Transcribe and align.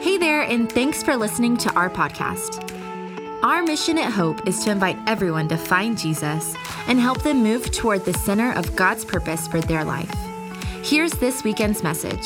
Hey 0.00 0.16
there, 0.16 0.42
and 0.42 0.70
thanks 0.70 1.02
for 1.02 1.16
listening 1.16 1.56
to 1.56 1.74
our 1.74 1.90
podcast. 1.90 2.62
Our 3.42 3.64
mission 3.64 3.98
at 3.98 4.12
Hope 4.12 4.46
is 4.46 4.62
to 4.62 4.70
invite 4.70 4.96
everyone 5.08 5.48
to 5.48 5.56
find 5.56 5.98
Jesus 5.98 6.54
and 6.86 7.00
help 7.00 7.22
them 7.22 7.42
move 7.42 7.72
toward 7.72 8.04
the 8.04 8.14
center 8.14 8.52
of 8.52 8.76
God's 8.76 9.04
purpose 9.04 9.48
for 9.48 9.60
their 9.60 9.84
life. 9.84 10.14
Here's 10.84 11.10
this 11.14 11.42
weekend's 11.42 11.82
message. 11.82 12.24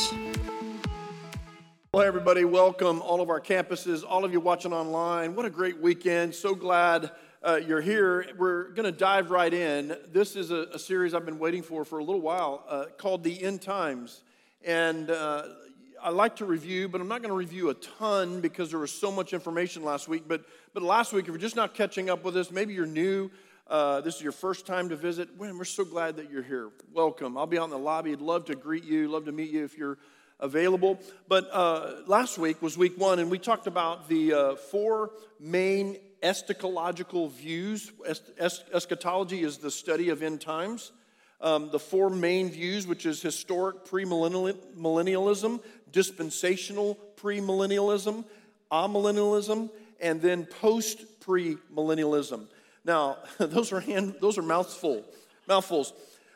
Well, 1.94 2.02
everybody, 2.02 2.44
welcome 2.44 3.00
all 3.00 3.22
of 3.22 3.30
our 3.30 3.40
campuses, 3.40 4.04
all 4.06 4.26
of 4.26 4.32
you 4.32 4.40
watching 4.40 4.74
online. 4.74 5.34
What 5.34 5.46
a 5.46 5.50
great 5.50 5.80
weekend. 5.80 6.34
So 6.34 6.54
glad 6.54 7.10
uh, 7.42 7.56
you're 7.56 7.80
here. 7.80 8.26
We're 8.36 8.68
going 8.72 8.84
to 8.84 8.92
dive 8.92 9.30
right 9.30 9.52
in. 9.52 9.96
This 10.12 10.36
is 10.36 10.50
a, 10.50 10.66
a, 10.74 10.78
series 10.78 11.14
I've 11.14 11.24
been 11.24 11.38
waiting 11.38 11.62
for 11.62 11.86
for 11.86 12.00
a 12.00 12.04
little 12.04 12.20
while 12.20 12.66
uh, 12.68 12.84
called 12.98 13.24
The 13.24 13.42
End 13.42 13.62
Times. 13.62 14.24
And 14.62 15.10
uh, 15.10 15.44
I 16.04 16.10
like 16.10 16.36
to 16.36 16.44
review, 16.44 16.88
but 16.88 17.00
I'm 17.00 17.06
not 17.06 17.22
going 17.22 17.30
to 17.30 17.36
review 17.36 17.70
a 17.70 17.74
ton 17.74 18.40
because 18.40 18.70
there 18.70 18.80
was 18.80 18.90
so 18.90 19.12
much 19.12 19.32
information 19.32 19.84
last 19.84 20.08
week. 20.08 20.24
But, 20.26 20.44
but 20.74 20.82
last 20.82 21.12
week, 21.12 21.26
if 21.26 21.28
you're 21.28 21.38
just 21.38 21.54
not 21.54 21.74
catching 21.74 22.10
up 22.10 22.24
with 22.24 22.36
us, 22.36 22.50
maybe 22.50 22.74
you're 22.74 22.86
new, 22.86 23.30
uh, 23.68 24.00
this 24.00 24.16
is 24.16 24.22
your 24.22 24.32
first 24.32 24.66
time 24.66 24.88
to 24.88 24.96
visit, 24.96 25.28
well, 25.38 25.56
we're 25.56 25.64
so 25.64 25.84
glad 25.84 26.16
that 26.16 26.28
you're 26.28 26.42
here. 26.42 26.70
Welcome. 26.92 27.38
I'll 27.38 27.46
be 27.46 27.56
out 27.56 27.64
in 27.64 27.70
the 27.70 27.78
lobby. 27.78 28.10
I'd 28.10 28.20
love 28.20 28.46
to 28.46 28.56
greet 28.56 28.82
you, 28.82 29.06
love 29.06 29.26
to 29.26 29.32
meet 29.32 29.50
you 29.50 29.62
if 29.62 29.78
you're 29.78 29.96
available. 30.40 30.98
But 31.28 31.48
uh, 31.52 32.00
last 32.08 32.36
week 32.36 32.60
was 32.60 32.76
week 32.76 32.98
one, 32.98 33.20
and 33.20 33.30
we 33.30 33.38
talked 33.38 33.68
about 33.68 34.08
the 34.08 34.32
uh, 34.34 34.54
four 34.56 35.12
main 35.38 35.98
eschatological 36.20 37.30
views. 37.30 37.92
Es- 38.04 38.22
es- 38.38 38.64
eschatology 38.74 39.44
is 39.44 39.58
the 39.58 39.70
study 39.70 40.08
of 40.08 40.20
end 40.20 40.40
times. 40.40 40.90
Um, 41.40 41.70
the 41.72 41.78
four 41.80 42.08
main 42.08 42.50
views, 42.50 42.86
which 42.86 43.04
is 43.04 43.20
historic 43.20 43.84
premillennialism, 43.84 45.60
dispensational 45.92 46.98
premillennialism, 47.16 48.24
amillennialism, 48.70 49.70
and 50.00 50.20
then 50.20 50.44
post 50.46 51.20
premillennialism. 51.20 52.46
Now, 52.84 53.18
those 53.38 53.72
are 53.72 53.80
hand, 53.80 54.16
those 54.20 54.38
are 54.38 54.42
mouthful, 54.42 55.04
mouthfuls. 55.46 55.92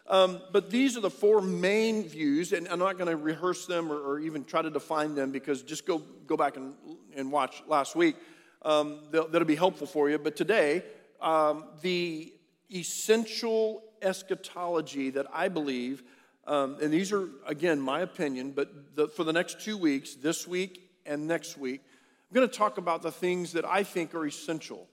Um, 0.09 0.41
but 0.53 0.71
these 0.71 0.97
are 0.97 1.01
the 1.01 1.11
four 1.11 1.41
main 1.41 2.09
views, 2.09 2.53
and 2.53 2.69
I'm 2.69 2.79
not 2.79 2.97
going 2.97 3.11
to 3.11 3.17
rehearse 3.17 3.67
them 3.67 3.91
or, 3.91 3.99
or, 3.99 4.21
even 4.21 4.45
try 4.45 4.63
to 4.63 4.71
define 4.71 5.17
them 5.17 5.33
because 5.33 5.63
just 5.63 5.85
go, 5.85 5.99
go 6.29 6.37
back 6.37 6.57
and, 6.57 6.75
and 7.17 7.33
watch 7.33 7.65
last 7.67 7.97
week. 7.97 8.15
Um, 8.63 9.01
that'll 9.11 9.45
be 9.45 9.57
helpful 9.57 9.87
for 9.87 10.09
you. 10.09 10.19
But 10.19 10.37
today, 10.37 10.85
um, 11.21 11.65
the 11.83 12.33
essential 12.73 13.83
eschatology 14.01 15.11
that 15.11 15.27
I 15.33 15.49
believe 15.49 16.05
um, 16.47 16.77
and 16.81 16.93
these 16.93 17.13
are, 17.13 17.29
again, 17.47 17.81
my 17.81 18.01
opinion, 18.01 18.53
but 18.53 18.97
the, 18.97 19.09
for 19.09 19.25
the 19.25 19.33
next 19.33 19.61
two 19.61 19.77
weeks, 19.77 20.15
this 20.15 20.47
week 20.47 20.81
and 21.05 21.27
next 21.27 21.59
week, 21.59 21.83
I'm 22.31 22.35
going 22.35 22.49
to 22.49 22.55
talk 22.55 22.79
about 22.79 23.03
the 23.03 23.11
things 23.11 23.53
that 23.53 23.65
I 23.65 23.83
think 23.83 24.15
are 24.15 24.27
essential, 24.27 24.87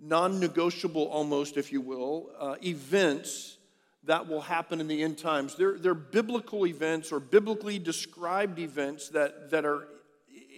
non 0.00 0.38
negotiable 0.38 1.06
almost, 1.06 1.56
if 1.56 1.72
you 1.72 1.80
will, 1.80 2.30
uh, 2.38 2.56
events 2.64 3.58
that 4.04 4.28
will 4.28 4.40
happen 4.40 4.80
in 4.80 4.86
the 4.86 5.02
end 5.02 5.18
times. 5.18 5.56
They're, 5.56 5.76
they're 5.78 5.94
biblical 5.94 6.66
events 6.66 7.10
or 7.10 7.18
biblically 7.18 7.78
described 7.78 8.58
events 8.60 9.08
that, 9.10 9.50
that 9.50 9.64
are, 9.64 9.88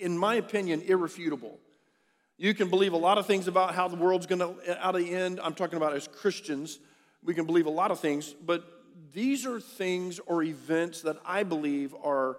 in 0.01 0.17
my 0.17 0.35
opinion, 0.35 0.83
irrefutable. 0.83 1.59
You 2.37 2.55
can 2.55 2.69
believe 2.69 2.93
a 2.93 2.99
lot 2.99 3.19
of 3.19 3.27
things 3.27 3.49
about 3.49 3.75
how 3.75 3.89
the 3.89 3.97
world's 3.97 4.27
going 4.27 4.39
to 4.39 4.87
out 4.87 4.95
of 4.95 5.03
the 5.03 5.15
end. 5.15 5.41
I'm 5.43 5.55
talking 5.55 5.79
about 5.79 5.95
as 5.95 6.09
Christians. 6.09 6.79
We 7.23 7.35
can 7.35 7.45
believe 7.45 7.67
a 7.67 7.71
lot 7.71 7.91
of 7.91 8.01
things, 8.01 8.33
but 8.33 8.80
these 9.13 9.47
are 9.47 9.61
things 9.61 10.19
or 10.27 10.43
events 10.43 11.03
that 11.03 11.17
I 11.25 11.43
believe 11.43 11.95
are 12.03 12.39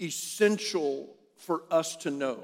essential 0.00 1.08
for 1.36 1.62
us 1.70 1.96
to 1.96 2.10
know. 2.10 2.38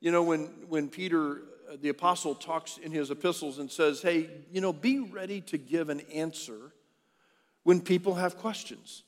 You 0.00 0.10
know, 0.10 0.22
when, 0.22 0.46
when 0.68 0.88
Peter, 0.88 1.42
uh, 1.70 1.76
the 1.80 1.88
apostle, 1.88 2.34
talks 2.34 2.78
in 2.78 2.90
his 2.90 3.10
epistles 3.10 3.58
and 3.58 3.70
says, 3.70 4.02
hey, 4.02 4.28
you 4.50 4.60
know, 4.60 4.72
be 4.72 5.00
ready 5.00 5.40
to 5.42 5.58
give 5.58 5.88
an 5.88 6.00
answer 6.12 6.72
when 7.62 7.80
people 7.80 8.14
have 8.14 8.36
questions. 8.38 9.04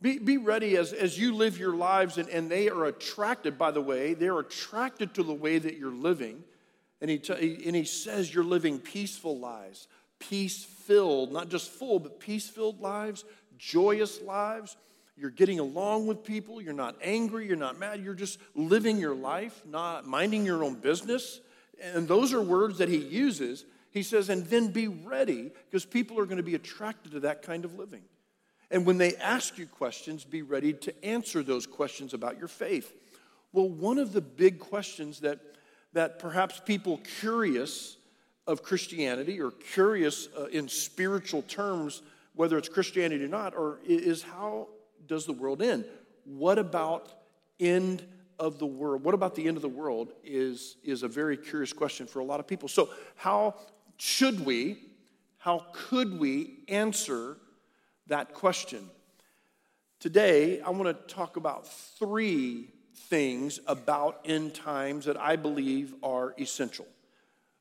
Be, 0.00 0.18
be 0.18 0.36
ready 0.36 0.76
as, 0.76 0.92
as 0.92 1.18
you 1.18 1.34
live 1.34 1.58
your 1.58 1.74
lives, 1.74 2.18
and, 2.18 2.28
and 2.28 2.48
they 2.48 2.68
are 2.68 2.84
attracted, 2.84 3.58
by 3.58 3.72
the 3.72 3.80
way, 3.80 4.14
they're 4.14 4.38
attracted 4.38 5.14
to 5.14 5.24
the 5.24 5.34
way 5.34 5.58
that 5.58 5.76
you're 5.76 5.90
living. 5.90 6.44
And 7.00 7.10
he, 7.10 7.18
t- 7.18 7.62
and 7.66 7.74
he 7.74 7.84
says 7.84 8.32
you're 8.32 8.44
living 8.44 8.78
peaceful 8.78 9.38
lives, 9.38 9.88
peace 10.18 10.64
filled, 10.64 11.32
not 11.32 11.48
just 11.48 11.70
full, 11.70 11.98
but 11.98 12.20
peace 12.20 12.48
filled 12.48 12.80
lives, 12.80 13.24
joyous 13.58 14.20
lives. 14.22 14.76
You're 15.16 15.30
getting 15.30 15.58
along 15.58 16.06
with 16.06 16.22
people. 16.22 16.62
You're 16.62 16.72
not 16.72 16.96
angry. 17.02 17.46
You're 17.46 17.56
not 17.56 17.78
mad. 17.78 18.00
You're 18.02 18.14
just 18.14 18.38
living 18.54 18.98
your 18.98 19.16
life, 19.16 19.62
not 19.66 20.06
minding 20.06 20.46
your 20.46 20.62
own 20.62 20.76
business. 20.76 21.40
And 21.82 22.06
those 22.06 22.32
are 22.32 22.42
words 22.42 22.78
that 22.78 22.88
he 22.88 22.98
uses. 22.98 23.64
He 23.90 24.02
says, 24.02 24.28
and 24.28 24.46
then 24.46 24.68
be 24.68 24.88
ready 24.88 25.50
because 25.68 25.84
people 25.84 26.18
are 26.20 26.24
going 26.24 26.36
to 26.36 26.42
be 26.42 26.54
attracted 26.54 27.12
to 27.12 27.20
that 27.20 27.42
kind 27.42 27.64
of 27.64 27.78
living. 27.78 28.02
And 28.70 28.86
when 28.86 28.98
they 28.98 29.16
ask 29.16 29.58
you 29.58 29.66
questions, 29.66 30.24
be 30.24 30.42
ready 30.42 30.72
to 30.72 31.04
answer 31.04 31.42
those 31.42 31.66
questions 31.66 32.14
about 32.14 32.38
your 32.38 32.48
faith. 32.48 32.92
Well, 33.52 33.68
one 33.68 33.98
of 33.98 34.12
the 34.12 34.20
big 34.20 34.58
questions 34.58 35.20
that, 35.20 35.40
that 35.94 36.18
perhaps 36.18 36.60
people 36.64 37.00
curious 37.20 37.97
of 38.48 38.62
Christianity 38.62 39.40
or 39.40 39.52
curious 39.52 40.28
uh, 40.36 40.46
in 40.46 40.68
spiritual 40.68 41.42
terms, 41.42 42.02
whether 42.34 42.56
it's 42.56 42.68
Christianity 42.68 43.22
or 43.22 43.28
not, 43.28 43.54
or 43.54 43.78
is 43.84 44.22
how 44.22 44.68
does 45.06 45.26
the 45.26 45.34
world 45.34 45.60
end? 45.62 45.84
What 46.24 46.58
about 46.58 47.12
end 47.60 48.02
of 48.38 48.58
the 48.58 48.66
world? 48.66 49.04
What 49.04 49.14
about 49.14 49.34
the 49.34 49.46
end 49.46 49.58
of 49.58 49.62
the 49.62 49.68
world 49.68 50.12
is, 50.24 50.76
is 50.82 51.02
a 51.02 51.08
very 51.08 51.36
curious 51.36 51.74
question 51.74 52.06
for 52.06 52.20
a 52.20 52.24
lot 52.24 52.40
of 52.40 52.46
people. 52.46 52.68
So, 52.68 52.88
how 53.16 53.54
should 53.98 54.44
we, 54.44 54.78
how 55.36 55.66
could 55.72 56.18
we 56.18 56.60
answer 56.68 57.36
that 58.06 58.32
question? 58.32 58.88
Today, 60.00 60.60
I 60.62 60.70
want 60.70 60.84
to 60.84 61.14
talk 61.14 61.36
about 61.36 61.66
three 61.66 62.68
things 62.94 63.60
about 63.66 64.20
end 64.24 64.54
times 64.54 65.04
that 65.04 65.20
I 65.20 65.36
believe 65.36 65.94
are 66.02 66.34
essential. 66.38 66.86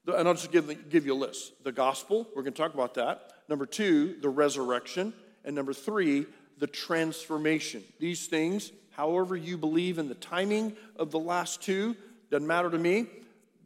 And 0.07 0.27
I'll 0.27 0.33
just 0.33 0.51
give, 0.51 0.89
give 0.89 1.05
you 1.05 1.13
a 1.13 1.15
list. 1.15 1.63
The 1.63 1.71
gospel, 1.71 2.27
we're 2.35 2.43
going 2.43 2.53
to 2.53 2.61
talk 2.61 2.73
about 2.73 2.93
that. 2.93 3.33
Number 3.49 3.65
two, 3.65 4.15
the 4.21 4.29
resurrection. 4.29 5.13
And 5.43 5.55
number 5.55 5.73
three, 5.73 6.25
the 6.59 6.67
transformation. 6.67 7.83
These 7.99 8.27
things, 8.27 8.71
however 8.91 9.35
you 9.35 9.57
believe 9.57 9.99
in 9.99 10.07
the 10.07 10.15
timing 10.15 10.75
of 10.95 11.11
the 11.11 11.19
last 11.19 11.61
two, 11.61 11.95
doesn't 12.31 12.47
matter 12.47 12.69
to 12.69 12.77
me. 12.77 13.07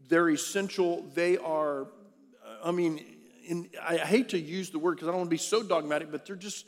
They're 0.09 0.29
essential. 0.29 1.05
They 1.13 1.37
are, 1.37 1.87
I 2.63 2.71
mean, 2.71 3.03
in, 3.47 3.69
I 3.81 3.97
hate 3.97 4.29
to 4.29 4.39
use 4.39 4.69
the 4.69 4.79
word 4.79 4.95
because 4.95 5.07
I 5.07 5.11
don't 5.11 5.19
want 5.21 5.29
to 5.29 5.35
be 5.35 5.37
so 5.37 5.63
dogmatic, 5.63 6.11
but 6.11 6.25
they're 6.25 6.35
just, 6.35 6.65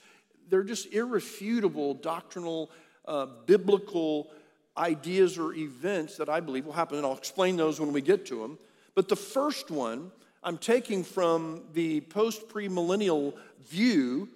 they're 0.49 0.63
just 0.63 0.93
irrefutable 0.93 1.95
doctrinal, 1.95 2.71
uh, 3.05 3.27
biblical 3.45 4.31
ideas 4.77 5.37
or 5.37 5.53
events 5.53 6.17
that 6.17 6.29
I 6.29 6.39
believe 6.39 6.65
will 6.65 6.73
happen. 6.73 6.97
And 6.97 7.05
I'll 7.05 7.17
explain 7.17 7.57
those 7.57 7.79
when 7.79 7.91
we 7.91 8.01
get 8.01 8.25
to 8.27 8.41
them. 8.41 8.57
But 8.95 9.09
the 9.09 9.15
first 9.15 9.71
one 9.71 10.11
I'm 10.43 10.57
taking 10.57 11.03
from 11.03 11.63
the 11.73 12.01
post 12.01 12.49
premillennial 12.49 13.33
view 13.69 14.29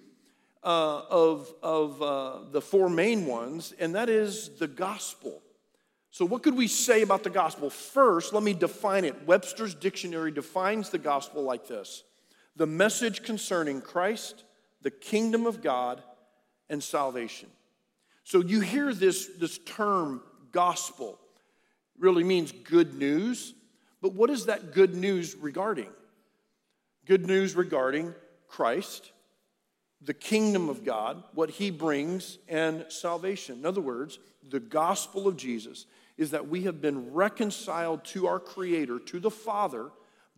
uh, 0.64 1.02
of, 1.10 1.52
of 1.62 2.02
uh, 2.02 2.38
the 2.50 2.60
four 2.60 2.88
main 2.88 3.26
ones, 3.26 3.74
and 3.78 3.94
that 3.94 4.08
is 4.08 4.50
the 4.58 4.66
gospel. 4.66 5.42
So, 6.10 6.24
what 6.24 6.42
could 6.42 6.56
we 6.56 6.66
say 6.66 7.02
about 7.02 7.22
the 7.22 7.30
gospel? 7.30 7.70
First, 7.70 8.32
let 8.32 8.42
me 8.42 8.54
define 8.54 9.04
it. 9.04 9.26
Webster's 9.26 9.74
dictionary 9.74 10.32
defines 10.32 10.90
the 10.90 10.98
gospel 10.98 11.42
like 11.42 11.68
this 11.68 12.04
the 12.56 12.66
message 12.66 13.22
concerning 13.22 13.80
Christ, 13.80 14.44
the 14.82 14.90
kingdom 14.90 15.46
of 15.46 15.62
God, 15.62 16.02
and 16.68 16.82
salvation. 16.82 17.48
So, 18.24 18.40
you 18.40 18.60
hear 18.60 18.92
this, 18.94 19.26
this 19.38 19.58
term 19.58 20.22
gospel, 20.50 21.18
really 21.98 22.24
means 22.24 22.52
good 22.52 22.94
news. 22.94 23.54
But 24.08 24.14
what 24.14 24.30
is 24.30 24.46
that 24.46 24.72
good 24.72 24.94
news 24.94 25.36
regarding? 25.36 25.90
Good 27.04 27.26
news 27.26 27.54
regarding 27.54 28.14
Christ, 28.48 29.12
the 30.00 30.14
kingdom 30.14 30.70
of 30.70 30.82
God, 30.82 31.22
what 31.34 31.50
he 31.50 31.70
brings, 31.70 32.38
and 32.48 32.86
salvation. 32.88 33.58
In 33.58 33.66
other 33.66 33.82
words, 33.82 34.18
the 34.48 34.60
gospel 34.60 35.28
of 35.28 35.36
Jesus 35.36 35.84
is 36.16 36.30
that 36.30 36.48
we 36.48 36.62
have 36.62 36.80
been 36.80 37.12
reconciled 37.12 38.02
to 38.06 38.28
our 38.28 38.40
Creator, 38.40 39.00
to 39.00 39.20
the 39.20 39.30
Father, 39.30 39.90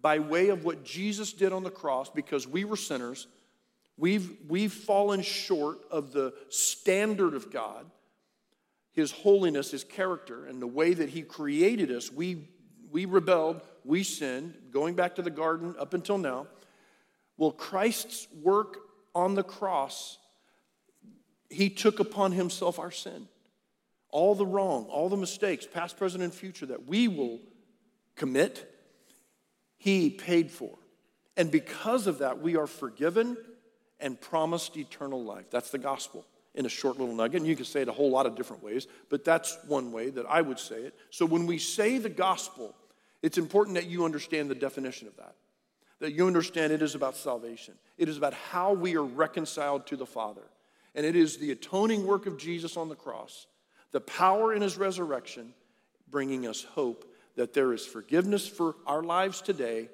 by 0.03 0.19
way 0.19 0.49
of 0.49 0.65
what 0.65 0.83
Jesus 0.83 1.33
did 1.33 1.53
on 1.53 1.63
the 1.63 1.71
cross 1.71 2.11
because 2.11 2.49
we 2.49 2.65
were 2.65 2.77
sinners. 2.77 3.29
We've, 3.97 4.37
we've 4.49 4.73
fallen 4.73 5.23
short 5.23 5.79
of 5.93 6.11
the 6.11 6.35
standard 6.49 7.35
of 7.35 7.53
God, 7.53 7.89
His 8.91 9.13
holiness, 9.13 9.71
His 9.71 9.85
character, 9.85 10.45
and 10.45 10.61
the 10.61 10.67
way 10.67 10.93
that 10.93 11.11
He 11.11 11.23
created 11.23 11.93
us. 11.93 12.11
We 12.11 12.49
we 12.91 13.05
rebelled, 13.05 13.61
we 13.85 14.03
sinned, 14.03 14.55
going 14.71 14.95
back 14.95 15.15
to 15.17 15.23
the 15.23 15.31
garden 15.31 15.75
up 15.79 15.95
until 15.95 16.19
now. 16.19 16.47
Well, 17.37 17.53
Christ's 17.53 18.27
work 18.43 18.79
on 19.15 19.35
the 19.35 19.43
cross, 19.43 20.19
he 21.49 21.71
took 21.71 22.01
upon 22.01 22.33
himself 22.33 22.79
our 22.79 22.91
sin. 22.91 23.29
all 24.13 24.35
the 24.35 24.47
wrong, 24.47 24.85
all 24.85 25.09
the 25.09 25.17
mistakes, 25.17 25.67
past, 25.67 25.97
present, 25.97 26.23
and 26.23 26.33
future, 26.33 26.67
that 26.67 26.87
we 26.87 27.09
will 27.09 27.41
commit, 28.17 28.67
He 29.79 30.11
paid 30.11 30.51
for. 30.51 30.77
And 31.37 31.51
because 31.51 32.07
of 32.07 32.19
that, 32.19 32.41
we 32.41 32.57
are 32.57 32.67
forgiven 32.67 33.37
and 33.99 34.21
promised 34.21 34.77
eternal 34.77 35.23
life. 35.23 35.47
That's 35.51 35.71
the 35.71 35.79
gospel 35.79 36.27
in 36.55 36.67
a 36.67 36.69
short 36.69 36.99
little 36.99 37.15
nugget. 37.15 37.41
And 37.41 37.49
you 37.49 37.57
can 37.57 37.65
say 37.65 37.83
it 37.83 37.89
a 37.89 37.93
whole 37.93 38.11
lot 38.11 38.27
of 38.27 38.35
different 38.35 38.63
ways, 38.63 38.87
but 39.09 39.25
that's 39.25 39.57
one 39.67 39.93
way 39.93 40.11
that 40.11 40.27
I 40.27 40.43
would 40.43 40.59
say 40.59 40.77
it. 40.77 40.95
So 41.11 41.25
when 41.25 41.47
we 41.47 41.59
say 41.59 41.99
the 41.99 42.09
gospel, 42.09 42.75
it's 43.23 43.39
important 43.39 43.75
that 43.77 43.87
you 43.87 44.05
understand 44.05 44.51
the 44.51 44.55
definition 44.55 45.09
of 45.09 45.17
that. 45.17 45.35
That 46.01 46.13
you 46.13 46.27
understand 46.27 46.73
it 46.73 46.83
is 46.83 46.95
about 46.95 47.17
salvation. 47.17 47.75
It 47.99 48.09
is 48.09 48.17
about 48.17 48.33
how 48.33 48.73
we 48.73 48.97
are 48.97 49.05
reconciled 49.05 49.87
to 49.89 49.97
the 49.97 50.07
Father. 50.07 50.43
And 50.95 51.05
it 51.05 51.15
is 51.15 51.37
the 51.37 51.51
atoning 51.53 52.07
work 52.07 52.27
of 52.27 52.39
Jesus 52.39 52.77
on 52.77 52.89
the 52.89 52.97
cross, 52.97 53.47
the 53.93 54.01
power 54.01 54.55
in 54.55 54.63
his 54.63 54.79
resurrection, 54.79 55.53
bringing 56.11 56.47
us 56.47 56.65
hope 56.65 57.05
that 57.37 57.53
there 57.53 57.73
is 57.73 57.87
forgiveness 57.87 58.49
for 58.49 58.75
our 58.87 59.03
lives 59.03 59.43
today, 59.43 59.89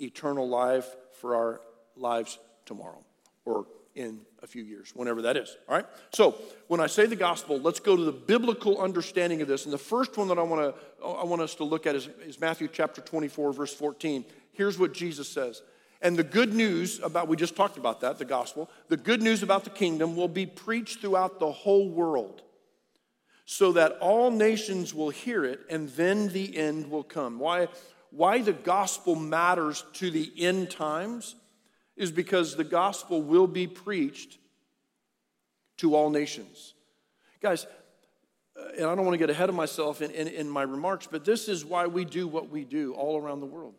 eternal 0.00 0.48
life 0.48 0.88
for 1.20 1.36
our 1.36 1.60
lives 1.96 2.38
tomorrow 2.64 3.04
or 3.48 3.66
in 3.98 4.20
a 4.42 4.46
few 4.46 4.62
years, 4.62 4.92
whenever 4.94 5.22
that 5.22 5.36
is. 5.36 5.56
All 5.68 5.74
right? 5.74 5.84
So, 6.14 6.36
when 6.68 6.80
I 6.80 6.86
say 6.86 7.06
the 7.06 7.16
gospel, 7.16 7.58
let's 7.58 7.80
go 7.80 7.96
to 7.96 8.04
the 8.04 8.12
biblical 8.12 8.80
understanding 8.80 9.42
of 9.42 9.48
this. 9.48 9.64
And 9.64 9.72
the 9.72 9.78
first 9.78 10.16
one 10.16 10.28
that 10.28 10.38
I 10.38 10.42
want 10.42 10.62
to 10.62 11.04
I 11.04 11.24
want 11.24 11.42
us 11.42 11.56
to 11.56 11.64
look 11.64 11.86
at 11.86 11.96
is, 11.96 12.08
is 12.24 12.40
Matthew 12.40 12.68
chapter 12.72 13.00
24 13.00 13.52
verse 13.52 13.74
14. 13.74 14.24
Here's 14.52 14.78
what 14.78 14.94
Jesus 14.94 15.28
says. 15.28 15.62
And 16.00 16.16
the 16.16 16.24
good 16.24 16.54
news 16.54 17.00
about, 17.00 17.26
we 17.26 17.36
just 17.36 17.56
talked 17.56 17.76
about 17.76 18.00
that, 18.02 18.18
the 18.18 18.24
gospel, 18.24 18.70
the 18.88 18.96
good 18.96 19.20
news 19.20 19.42
about 19.42 19.64
the 19.64 19.70
kingdom 19.70 20.14
will 20.14 20.28
be 20.28 20.46
preached 20.46 21.00
throughout 21.00 21.40
the 21.40 21.50
whole 21.50 21.88
world 21.88 22.42
so 23.44 23.72
that 23.72 23.92
all 23.98 24.30
nations 24.30 24.94
will 24.94 25.10
hear 25.10 25.44
it 25.44 25.60
and 25.68 25.88
then 25.90 26.28
the 26.28 26.56
end 26.56 26.88
will 26.88 27.02
come. 27.02 27.40
Why, 27.40 27.66
why 28.10 28.42
the 28.42 28.52
gospel 28.52 29.16
matters 29.16 29.84
to 29.94 30.10
the 30.10 30.30
end 30.38 30.70
times 30.70 31.34
is 31.98 32.12
because 32.12 32.56
the 32.56 32.64
gospel 32.64 33.20
will 33.20 33.48
be 33.48 33.66
preached 33.66 34.38
to 35.78 35.94
all 35.94 36.10
nations. 36.10 36.74
Guys, 37.42 37.66
uh, 38.56 38.68
and 38.76 38.86
I 38.86 38.94
don't 38.94 39.04
want 39.04 39.14
to 39.14 39.18
get 39.18 39.30
ahead 39.30 39.48
of 39.48 39.54
myself 39.54 40.00
in, 40.00 40.12
in, 40.12 40.28
in, 40.28 40.48
my 40.48 40.62
remarks, 40.62 41.08
but 41.10 41.24
this 41.24 41.48
is 41.48 41.64
why 41.64 41.86
we 41.86 42.04
do 42.04 42.28
what 42.28 42.48
we 42.50 42.64
do 42.64 42.94
all 42.94 43.20
around 43.20 43.40
the 43.40 43.46
world. 43.46 43.74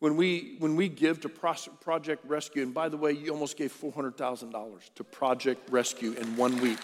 When 0.00 0.16
we, 0.16 0.56
when 0.58 0.74
we 0.74 0.88
give 0.88 1.20
to 1.20 1.28
Project 1.28 2.24
Rescue, 2.26 2.62
and 2.64 2.74
by 2.74 2.88
the 2.88 2.96
way, 2.96 3.12
you 3.12 3.30
almost 3.30 3.56
gave 3.56 3.72
$400,000 3.72 4.94
to 4.96 5.04
Project 5.04 5.70
Rescue 5.70 6.12
in 6.12 6.36
one 6.36 6.60
week. 6.60 6.78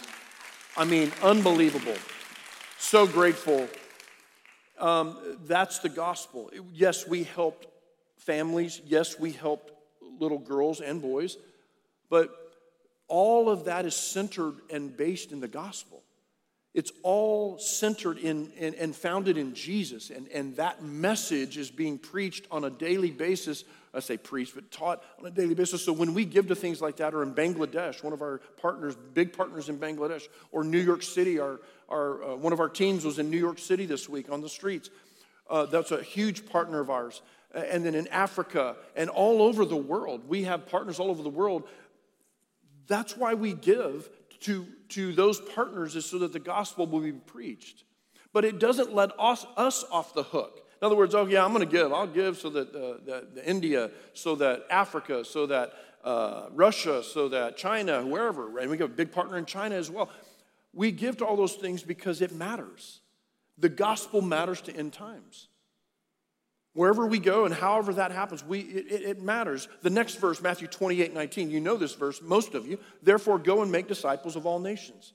I 0.76 0.84
mean, 0.84 1.10
unbelievable. 1.22 1.96
So 2.78 3.08
grateful. 3.08 3.68
Um, 4.78 5.18
that's 5.46 5.80
the 5.80 5.88
gospel. 5.88 6.52
Yes, 6.72 7.08
we 7.08 7.24
helped 7.24 7.66
families. 8.18 8.80
Yes, 8.86 9.18
we 9.18 9.32
helped 9.32 9.72
little 10.20 10.38
girls 10.38 10.80
and 10.80 11.00
boys. 11.00 11.36
But 12.10 12.30
all 13.08 13.48
of 13.48 13.64
that 13.64 13.86
is 13.86 13.96
centered 13.96 14.54
and 14.70 14.96
based 14.96 15.32
in 15.32 15.40
the 15.40 15.48
gospel. 15.48 16.02
It's 16.74 16.92
all 17.02 17.58
centered 17.58 18.18
in, 18.18 18.52
in, 18.56 18.74
and 18.74 18.94
founded 18.94 19.36
in 19.36 19.54
Jesus. 19.54 20.10
And, 20.10 20.28
and 20.28 20.54
that 20.56 20.82
message 20.82 21.56
is 21.56 21.70
being 21.70 21.98
preached 21.98 22.46
on 22.50 22.64
a 22.64 22.70
daily 22.70 23.10
basis. 23.10 23.64
I 23.94 24.00
say 24.00 24.18
preached, 24.18 24.54
but 24.54 24.70
taught 24.70 25.02
on 25.18 25.26
a 25.26 25.30
daily 25.30 25.54
basis. 25.54 25.84
So 25.84 25.92
when 25.92 26.12
we 26.12 26.26
give 26.26 26.48
to 26.48 26.54
things 26.54 26.82
like 26.82 26.96
that, 26.96 27.14
or 27.14 27.22
in 27.22 27.34
Bangladesh, 27.34 28.04
one 28.04 28.12
of 28.12 28.20
our 28.20 28.42
partners, 28.60 28.94
big 29.14 29.32
partners 29.32 29.70
in 29.70 29.78
Bangladesh, 29.78 30.28
or 30.52 30.62
New 30.62 30.78
York 30.78 31.02
City, 31.02 31.40
our, 31.40 31.58
our, 31.88 32.22
uh, 32.22 32.36
one 32.36 32.52
of 32.52 32.60
our 32.60 32.68
teams 32.68 33.04
was 33.04 33.18
in 33.18 33.30
New 33.30 33.38
York 33.38 33.58
City 33.58 33.86
this 33.86 34.08
week 34.08 34.30
on 34.30 34.42
the 34.42 34.48
streets. 34.48 34.90
Uh, 35.48 35.64
that's 35.64 35.90
a 35.90 36.02
huge 36.02 36.46
partner 36.46 36.80
of 36.80 36.90
ours 36.90 37.22
and 37.54 37.84
then 37.84 37.94
in 37.94 38.06
Africa 38.08 38.76
and 38.96 39.08
all 39.10 39.42
over 39.42 39.64
the 39.64 39.76
world. 39.76 40.28
We 40.28 40.44
have 40.44 40.66
partners 40.66 41.00
all 41.00 41.10
over 41.10 41.22
the 41.22 41.28
world. 41.28 41.68
That's 42.86 43.16
why 43.16 43.34
we 43.34 43.52
give 43.52 44.08
to, 44.40 44.66
to 44.90 45.12
those 45.12 45.40
partners, 45.40 45.96
is 45.96 46.06
so 46.06 46.18
that 46.20 46.32
the 46.32 46.38
gospel 46.38 46.86
will 46.86 47.00
be 47.00 47.12
preached. 47.12 47.84
But 48.32 48.44
it 48.44 48.58
doesn't 48.58 48.94
let 48.94 49.10
us, 49.18 49.46
us 49.56 49.84
off 49.90 50.14
the 50.14 50.22
hook. 50.22 50.64
In 50.80 50.86
other 50.86 50.96
words, 50.96 51.14
oh, 51.14 51.26
yeah, 51.26 51.44
I'm 51.44 51.52
going 51.52 51.66
to 51.66 51.70
give. 51.70 51.92
I'll 51.92 52.06
give 52.06 52.38
so 52.38 52.50
that 52.50 52.68
uh, 52.68 52.98
the, 53.04 53.26
the 53.34 53.48
India, 53.48 53.90
so 54.14 54.36
that 54.36 54.64
Africa, 54.70 55.24
so 55.24 55.46
that 55.46 55.72
uh, 56.04 56.46
Russia, 56.52 57.02
so 57.02 57.28
that 57.30 57.56
China, 57.56 58.06
wherever. 58.06 58.58
And 58.58 58.70
we 58.70 58.78
have 58.78 58.90
a 58.90 58.94
big 58.94 59.10
partner 59.10 59.38
in 59.38 59.44
China 59.44 59.74
as 59.74 59.90
well. 59.90 60.08
We 60.72 60.92
give 60.92 61.16
to 61.16 61.26
all 61.26 61.36
those 61.36 61.54
things 61.54 61.82
because 61.82 62.22
it 62.22 62.32
matters. 62.32 63.00
The 63.58 63.68
gospel 63.68 64.22
matters 64.22 64.60
to 64.62 64.76
end 64.76 64.92
times. 64.92 65.48
Wherever 66.78 67.08
we 67.08 67.18
go 67.18 67.44
and 67.44 67.52
however 67.52 67.92
that 67.94 68.12
happens, 68.12 68.44
we, 68.44 68.60
it, 68.60 69.02
it, 69.02 69.20
matters. 69.20 69.66
The 69.82 69.90
next 69.90 70.20
verse, 70.20 70.40
Matthew 70.40 70.68
28 70.68 71.12
19, 71.12 71.50
you 71.50 71.58
know 71.58 71.76
this 71.76 71.96
verse, 71.96 72.22
most 72.22 72.54
of 72.54 72.68
you. 72.68 72.78
Therefore, 73.02 73.36
go 73.40 73.62
and 73.62 73.72
make 73.72 73.88
disciples 73.88 74.36
of 74.36 74.46
all 74.46 74.60
nations, 74.60 75.12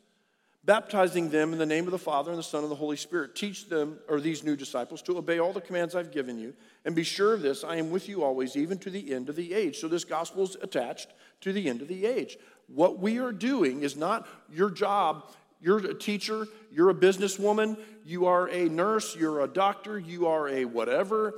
baptizing 0.65 1.30
them 1.30 1.54
in 1.54 1.60
the 1.60 1.65
name 1.65 1.86
of 1.86 1.92
the 1.92 1.98
Father 1.98 2.31
and 2.31 2.38
the 2.38 2.44
Son 2.44 2.63
and 2.63 2.69
the 2.69 2.75
Holy 2.75 2.98
Spirit. 2.98 3.33
Teach 3.33 3.69
them, 3.69 3.98
or 4.10 4.19
these 4.19 4.44
new 4.44 4.57
disciples, 4.57 5.01
to 5.04 5.18
obey 5.18 5.39
all 5.39 5.54
the 5.54 5.62
commands 5.62 5.95
I've 5.95 6.12
given 6.12 6.38
you. 6.38 6.54
And 6.83 6.95
be 6.95 7.04
sure 7.04 7.33
of 7.33 7.42
this 7.42 7.63
I 7.63 7.77
am 7.77 7.92
with 7.92 8.10
you 8.10 8.25
always, 8.25 8.57
even 8.57 8.77
to 8.80 8.89
the 8.89 9.13
end 9.13 9.30
of 9.30 9.38
the 9.38 9.54
age. 9.54 9.77
So, 9.77 9.88
this 9.88 10.04
gospel 10.04 10.44
is 10.44 10.57
attached 10.62 11.13
to 11.39 11.54
the 11.54 11.69
end 11.69 11.81
of 11.81 11.88
the 11.88 12.06
age. 12.06 12.38
What 12.68 13.00
we 13.00 13.19
are 13.19 13.31
doing 13.31 13.83
is 13.83 13.95
not 13.95 14.27
your 14.51 14.69
job 14.69 15.31
you're 15.63 15.77
a 15.77 15.94
teacher, 15.94 16.45
you're 16.71 16.89
a 16.89 16.94
businesswoman, 16.94 17.77
you 18.04 18.25
are 18.25 18.50
a 18.50 18.68
nurse, 18.68 19.15
you're 19.15 19.42
a 19.42 19.48
doctor, 19.48 19.98
you 19.98 20.27
are 20.27 20.50
a 20.50 20.65
whatever. 20.65 21.36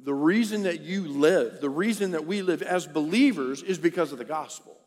The 0.00 0.14
reason 0.14 0.62
that 0.62 0.80
you 0.80 1.06
live, 1.06 1.60
the 1.60 1.68
reason 1.68 2.12
that 2.12 2.26
we 2.26 2.40
live 2.40 2.62
as 2.62 2.86
believers 2.86 3.62
is 3.62 3.76
because 3.76 4.12
of 4.12 4.18
the 4.18 4.24
gospel. 4.24 4.78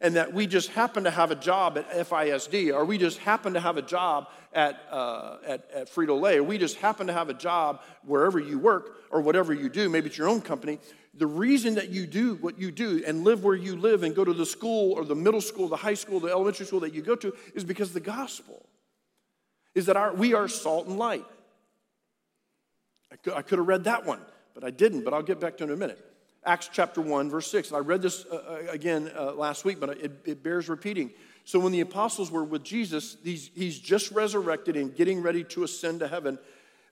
And 0.00 0.16
that 0.16 0.32
we 0.32 0.46
just 0.46 0.70
happen 0.70 1.04
to 1.04 1.10
have 1.10 1.30
a 1.30 1.34
job 1.34 1.78
at 1.78 1.90
FISD, 1.90 2.74
or 2.74 2.84
we 2.84 2.98
just 2.98 3.18
happen 3.18 3.54
to 3.54 3.60
have 3.60 3.76
a 3.76 3.82
job 3.82 4.28
at, 4.52 4.80
uh, 4.90 5.36
at, 5.46 5.70
at 5.72 5.94
Frito 5.94 6.20
Lay, 6.20 6.36
or 6.36 6.42
we 6.42 6.58
just 6.58 6.76
happen 6.76 7.06
to 7.06 7.12
have 7.12 7.28
a 7.28 7.34
job 7.34 7.80
wherever 8.04 8.38
you 8.38 8.58
work, 8.58 8.98
or 9.10 9.20
whatever 9.20 9.54
you 9.54 9.68
do, 9.68 9.88
maybe 9.88 10.08
it's 10.08 10.18
your 10.18 10.28
own 10.28 10.40
company 10.40 10.78
the 11.16 11.26
reason 11.26 11.76
that 11.76 11.90
you 11.90 12.06
do 12.06 12.34
what 12.36 12.58
you 12.58 12.70
do 12.70 13.02
and 13.06 13.22
live 13.22 13.44
where 13.44 13.54
you 13.54 13.76
live 13.76 14.02
and 14.02 14.14
go 14.14 14.24
to 14.24 14.32
the 14.32 14.46
school 14.46 14.92
or 14.92 15.04
the 15.04 15.14
middle 15.14 15.40
school, 15.40 15.68
the 15.68 15.76
high 15.76 15.94
school, 15.94 16.18
the 16.18 16.28
elementary 16.28 16.66
school 16.66 16.80
that 16.80 16.92
you 16.92 17.02
go 17.02 17.14
to 17.14 17.32
is 17.54 17.64
because 17.64 17.92
the 17.92 18.00
gospel 18.00 18.66
is 19.74 19.86
that 19.86 19.96
our, 19.96 20.12
we 20.12 20.34
are 20.34 20.48
salt 20.48 20.86
and 20.86 20.98
light. 20.98 21.24
I 23.12 23.16
could, 23.16 23.32
I 23.34 23.42
could 23.42 23.58
have 23.58 23.68
read 23.68 23.84
that 23.84 24.04
one, 24.04 24.20
but 24.54 24.64
I 24.64 24.70
didn't, 24.70 25.04
but 25.04 25.14
I'll 25.14 25.22
get 25.22 25.38
back 25.38 25.56
to 25.58 25.64
it 25.64 25.68
in 25.68 25.72
a 25.72 25.76
minute. 25.76 26.04
Acts 26.46 26.68
chapter 26.72 27.00
1, 27.00 27.30
verse 27.30 27.50
6. 27.50 27.72
I 27.72 27.78
read 27.78 28.02
this 28.02 28.26
uh, 28.30 28.34
uh, 28.36 28.70
again 28.70 29.10
uh, 29.16 29.32
last 29.32 29.64
week, 29.64 29.80
but 29.80 29.90
it, 29.90 30.12
it, 30.24 30.42
bears 30.42 30.68
repeating. 30.68 31.10
So 31.44 31.58
when 31.58 31.72
the 31.72 31.80
apostles 31.80 32.30
were 32.30 32.44
with 32.44 32.62
Jesus, 32.62 33.16
he's, 33.22 33.50
he's 33.54 33.78
just 33.78 34.10
resurrected 34.10 34.76
and 34.76 34.94
getting 34.94 35.22
ready 35.22 35.44
to 35.44 35.64
ascend 35.64 36.00
to 36.00 36.08
heaven. 36.08 36.38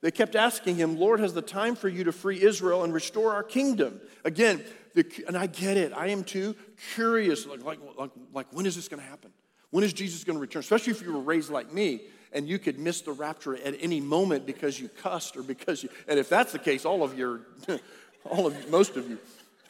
They 0.01 0.11
kept 0.11 0.35
asking 0.35 0.77
him, 0.77 0.99
Lord, 0.99 1.21
has 1.21 1.33
the 1.33 1.43
time 1.43 1.77
for 1.77 1.89
you 1.89 2.05
to 2.05 2.13
free 2.13 2.43
Israel 2.43 2.83
and 2.83 2.93
restore 2.93 3.35
our 3.35 3.43
kingdom? 3.43 4.01
Again, 4.25 4.65
the, 4.95 5.07
and 5.29 5.37
I 5.37 5.47
get 5.47 5.77
it. 5.77 5.93
I 5.95 6.09
am 6.09 6.25
too 6.25 6.57
curious. 6.95 7.47
Like, 7.47 7.63
like, 7.63 7.79
like, 7.99 8.11
like 8.33 8.47
when 8.53 8.67
is 8.67 8.75
this 8.75 8.89
going 8.89 9.03
to 9.03 9.09
happen? 9.09 9.31
When 9.71 9.85
is 9.85 9.93
Jesus 9.93 10.25
going 10.25 10.37
to 10.37 10.41
return? 10.41 10.61
Especially 10.61 10.93
if 10.93 11.03
you 11.03 11.13
were 11.13 11.21
raised 11.21 11.51
like 11.51 11.73
me 11.73 12.03
and 12.33 12.49
you 12.49 12.59
could 12.59 12.79
miss 12.79 13.01
the 13.01 13.13
rapture 13.13 13.55
at 13.55 13.75
any 13.81 14.01
moment 14.01 14.45
because 14.47 14.81
you 14.81 14.89
cussed 14.89 15.37
or 15.37 15.43
because 15.43 15.83
you, 15.83 15.89
and 16.09 16.19
if 16.19 16.29
that's 16.29 16.53
the 16.53 16.59
case, 16.59 16.85
all 16.85 17.03
of 17.03 17.17
your, 17.17 17.43
all 18.25 18.47
of, 18.47 18.71
most 18.71 18.97
of 18.97 19.09
you, 19.09 19.19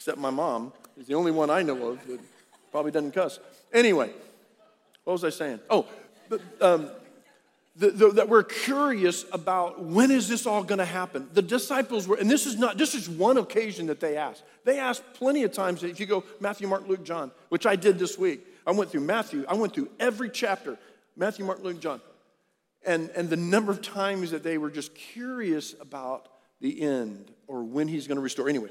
except 0.03 0.17
my 0.17 0.29
mom, 0.29 0.73
is 0.97 1.07
the 1.07 1.13
only 1.13 1.31
one 1.31 1.49
I 1.49 1.61
know 1.61 1.91
of 1.91 2.07
that 2.07 2.19
probably 2.73 2.91
doesn't 2.91 3.13
cuss. 3.13 3.39
Anyway, 3.71 4.11
what 5.05 5.13
was 5.13 5.23
I 5.23 5.29
saying? 5.29 5.61
Oh, 5.69 5.87
but, 6.27 6.41
um, 6.59 6.89
the, 7.77 7.89
the, 7.89 8.11
that 8.11 8.27
we're 8.27 8.43
curious 8.43 9.23
about 9.31 9.81
when 9.81 10.11
is 10.11 10.27
this 10.27 10.45
all 10.45 10.61
going 10.61 10.79
to 10.79 10.85
happen? 10.85 11.29
The 11.31 11.41
disciples 11.41 12.05
were 12.05 12.17
and 12.17 12.29
this 12.29 12.45
is 12.45 12.57
not 12.57 12.77
this 12.77 12.95
is 12.95 13.07
one 13.07 13.37
occasion 13.37 13.87
that 13.87 14.01
they 14.01 14.17
asked. 14.17 14.43
They 14.65 14.77
asked 14.77 15.03
plenty 15.13 15.43
of 15.43 15.53
times 15.53 15.83
if 15.83 16.01
you 16.01 16.05
go 16.05 16.25
matthew 16.41 16.67
mark 16.67 16.85
luke 16.87 17.03
john 17.03 17.31
which 17.47 17.65
i 17.65 17.75
did 17.75 17.97
this 17.97 18.17
week. 18.17 18.45
I 18.67 18.71
went 18.71 18.91
through 18.91 19.01
matthew 19.01 19.45
i 19.47 19.55
went 19.55 19.73
through 19.73 19.89
every 19.99 20.29
chapter 20.29 20.77
matthew 21.15 21.45
mark 21.45 21.63
luke 21.63 21.79
john. 21.79 22.01
And 22.85 23.09
and 23.15 23.29
the 23.29 23.37
number 23.37 23.71
of 23.71 23.81
times 23.81 24.31
that 24.31 24.43
they 24.43 24.59
were 24.59 24.69
just 24.69 24.93
curious 24.93 25.73
about 25.79 26.27
the 26.61 26.81
end 26.81 27.31
or 27.47 27.63
when 27.63 27.87
he's 27.87 28.05
going 28.05 28.17
to 28.17 28.21
restore. 28.21 28.49
Anyway 28.49 28.69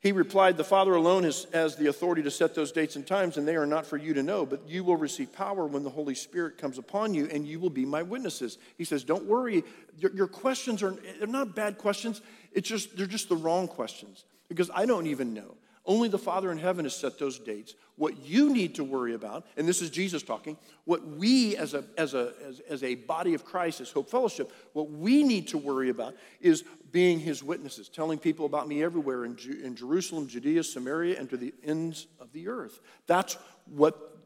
he 0.00 0.12
replied, 0.12 0.56
The 0.56 0.64
Father 0.64 0.94
alone 0.94 1.24
has, 1.24 1.46
has, 1.52 1.76
the 1.76 1.88
authority 1.88 2.22
to 2.22 2.30
set 2.30 2.54
those 2.54 2.72
dates 2.72 2.96
and 2.96 3.06
times, 3.06 3.36
and 3.36 3.46
they 3.46 3.56
are 3.56 3.66
not 3.66 3.84
for 3.84 3.98
you 3.98 4.14
to 4.14 4.22
know, 4.22 4.46
but 4.46 4.66
you 4.66 4.82
will 4.82 4.96
receive 4.96 5.30
power 5.32 5.66
when 5.66 5.82
the 5.82 5.90
Holy 5.90 6.14
Spirit 6.14 6.56
comes 6.56 6.78
upon 6.78 7.12
you, 7.12 7.28
and 7.30 7.46
you 7.46 7.60
will 7.60 7.70
be 7.70 7.84
my 7.84 8.02
witnesses. 8.02 8.56
He 8.78 8.84
says, 8.84 9.04
Don't 9.04 9.26
worry. 9.26 9.62
Your, 9.98 10.10
your 10.12 10.26
questions 10.26 10.82
are 10.82 10.96
they're 11.18 11.26
not 11.26 11.54
bad 11.54 11.76
questions. 11.76 12.22
It's 12.52 12.68
just 12.68 12.96
they're 12.96 13.06
just 13.06 13.28
the 13.28 13.36
wrong 13.36 13.68
questions. 13.68 14.24
Because 14.48 14.70
I 14.74 14.86
don't 14.86 15.06
even 15.06 15.34
know. 15.34 15.54
Only 15.86 16.08
the 16.08 16.18
Father 16.18 16.52
in 16.52 16.58
heaven 16.58 16.84
has 16.84 16.94
set 16.94 17.18
those 17.18 17.38
dates. 17.38 17.74
What 17.96 18.24
you 18.24 18.52
need 18.52 18.74
to 18.74 18.84
worry 18.84 19.14
about, 19.14 19.46
and 19.56 19.66
this 19.66 19.80
is 19.80 19.90
Jesus 19.90 20.22
talking, 20.22 20.56
what 20.84 21.06
we 21.06 21.56
as 21.56 21.74
a, 21.74 21.84
as 21.96 22.14
a, 22.14 22.32
as, 22.46 22.60
as 22.60 22.82
a 22.82 22.94
body 22.94 23.34
of 23.34 23.44
Christ, 23.44 23.80
as 23.80 23.90
Hope 23.90 24.10
Fellowship, 24.10 24.52
what 24.72 24.90
we 24.90 25.22
need 25.24 25.48
to 25.48 25.58
worry 25.58 25.88
about 25.88 26.14
is 26.40 26.64
being 26.92 27.18
his 27.18 27.42
witnesses, 27.42 27.88
telling 27.88 28.18
people 28.18 28.46
about 28.46 28.68
me 28.68 28.82
everywhere 28.82 29.24
in, 29.24 29.36
Ju- 29.36 29.60
in 29.62 29.74
Jerusalem, 29.74 30.28
Judea, 30.28 30.64
Samaria, 30.64 31.18
and 31.18 31.30
to 31.30 31.36
the 31.36 31.54
ends 31.64 32.06
of 32.20 32.32
the 32.32 32.48
earth. 32.48 32.80
That's 33.06 33.38
what, 33.66 34.18